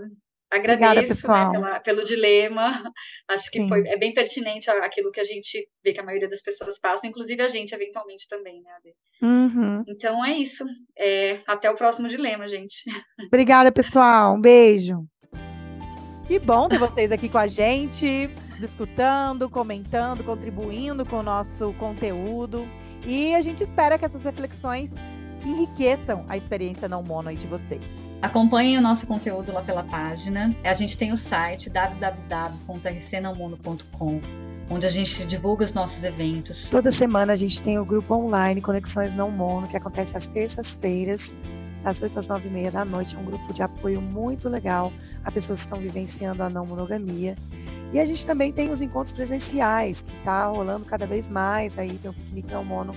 Agradeço 0.49 1.27
Obrigada, 1.27 1.51
né, 1.51 1.51
pela, 1.51 1.79
pelo 1.81 2.03
dilema. 2.05 2.91
Acho 3.27 3.51
que 3.51 3.67
foi, 3.67 3.85
é 3.85 3.97
bem 3.97 4.13
pertinente 4.13 4.69
aquilo 4.69 5.11
que 5.11 5.19
a 5.19 5.23
gente 5.25 5.67
vê 5.83 5.91
que 5.91 5.99
a 5.99 6.03
maioria 6.03 6.29
das 6.29 6.41
pessoas 6.41 6.79
passa, 6.79 7.05
inclusive 7.05 7.41
a 7.41 7.49
gente, 7.49 7.75
eventualmente, 7.75 8.29
também, 8.29 8.61
né, 8.61 8.71
uhum. 9.21 9.83
Então 9.85 10.23
é 10.23 10.37
isso. 10.37 10.63
É, 10.97 11.37
até 11.45 11.69
o 11.69 11.75
próximo 11.75 12.07
dilema, 12.07 12.47
gente. 12.47 12.85
Obrigada, 13.27 13.73
pessoal. 13.73 14.35
Um 14.35 14.39
beijo. 14.39 15.05
Que 16.29 16.39
bom 16.39 16.69
ter 16.69 16.77
vocês 16.77 17.11
aqui 17.11 17.27
com 17.27 17.37
a 17.37 17.47
gente, 17.47 18.29
escutando, 18.63 19.49
comentando, 19.49 20.23
contribuindo 20.23 21.05
com 21.05 21.17
o 21.17 21.23
nosso 21.23 21.73
conteúdo. 21.73 22.65
E 23.05 23.35
a 23.35 23.41
gente 23.41 23.63
espera 23.63 23.97
que 23.97 24.05
essas 24.05 24.23
reflexões 24.23 24.93
enriqueçam 25.45 26.25
a 26.27 26.35
experiência 26.35 26.87
não 26.87 27.03
mono 27.03 27.31
de 27.33 27.45
vocês. 27.47 27.85
Acompanhem 28.21 28.77
o 28.77 28.81
nosso 28.81 29.07
conteúdo 29.07 29.53
lá 29.53 29.61
pela 29.61 29.83
página. 29.83 30.53
A 30.63 30.73
gente 30.73 30.97
tem 30.97 31.11
o 31.11 31.17
site 31.17 31.69
www.rcnãomono.com 31.69 34.21
onde 34.69 34.85
a 34.85 34.89
gente 34.89 35.25
divulga 35.25 35.63
os 35.63 35.73
nossos 35.73 36.03
eventos. 36.03 36.69
Toda 36.69 36.91
semana 36.91 37.33
a 37.33 37.35
gente 37.35 37.61
tem 37.61 37.79
o 37.79 37.85
grupo 37.85 38.13
online 38.13 38.61
Conexões 38.61 39.15
Não 39.15 39.31
Mono, 39.31 39.67
que 39.67 39.77
acontece 39.77 40.15
às 40.17 40.27
terças-feiras, 40.27 41.33
das 41.83 42.01
8 42.01 42.19
às 42.19 42.27
9 42.27 42.47
e 42.47 42.51
meia 42.51 42.71
da 42.71 42.83
noite. 42.83 43.15
É 43.15 43.19
um 43.19 43.23
grupo 43.23 43.53
de 43.53 43.61
apoio 43.61 44.01
muito 44.01 44.49
legal 44.49 44.91
a 45.23 45.31
pessoas 45.31 45.59
que 45.59 45.65
estão 45.65 45.79
vivenciando 45.79 46.43
a 46.43 46.49
não 46.49 46.65
monogamia. 46.65 47.35
E 47.93 47.99
a 47.99 48.05
gente 48.05 48.25
também 48.25 48.51
tem 48.51 48.71
os 48.71 48.81
encontros 48.81 49.13
presenciais, 49.13 50.01
que 50.01 50.15
está 50.17 50.47
rolando 50.47 50.85
cada 50.85 51.05
vez 51.05 51.29
mais. 51.29 51.77
Aí 51.77 51.97
tem 51.97 52.11
o 52.11 52.15
Não 52.51 52.63
Mono 52.63 52.93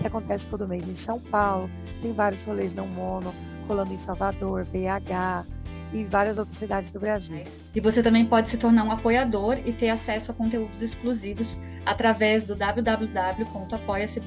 que 0.00 0.06
acontece 0.06 0.46
todo 0.46 0.66
mês 0.66 0.88
em 0.88 0.94
São 0.94 1.20
Paulo. 1.20 1.70
Tem 2.00 2.12
vários 2.12 2.42
rolês 2.44 2.74
não 2.74 2.86
mono 2.86 3.32
rolando 3.68 3.92
em 3.92 3.98
Salvador, 3.98 4.64
BH. 4.66 5.46
E 5.92 6.04
várias 6.04 6.38
outras 6.38 6.56
cidades 6.56 6.90
do 6.90 7.00
Brasil. 7.00 7.42
E 7.74 7.80
você 7.80 8.02
também 8.02 8.26
pode 8.26 8.48
se 8.48 8.56
tornar 8.56 8.84
um 8.84 8.92
apoiador 8.92 9.58
e 9.64 9.72
ter 9.72 9.90
acesso 9.90 10.30
a 10.30 10.34
conteúdos 10.34 10.82
exclusivos 10.82 11.58
através 11.84 12.44
do 12.44 12.54
www.apoia-se 12.54 14.20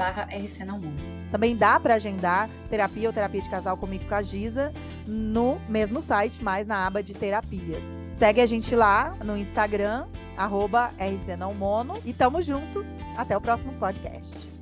Também 1.31 1.55
dá 1.55 1.79
para 1.79 1.95
agendar 1.95 2.49
terapia 2.69 3.07
ou 3.07 3.13
terapia 3.13 3.41
de 3.41 3.49
casal 3.49 3.77
comigo 3.77 4.05
com 4.05 4.15
a 4.15 4.21
Giza 4.21 4.71
no 5.07 5.59
mesmo 5.67 6.01
site, 6.01 6.43
mas 6.43 6.67
na 6.67 6.85
aba 6.85 7.01
de 7.03 7.13
terapias. 7.13 8.07
Segue 8.11 8.41
a 8.41 8.45
gente 8.45 8.75
lá 8.75 9.15
no 9.23 9.37
Instagram, 9.37 10.05
arroba 10.37 10.91
RCNãomono, 10.97 11.99
e 12.05 12.13
tamo 12.13 12.41
junto. 12.41 12.85
Até 13.15 13.37
o 13.37 13.41
próximo 13.41 13.73
podcast. 13.73 14.52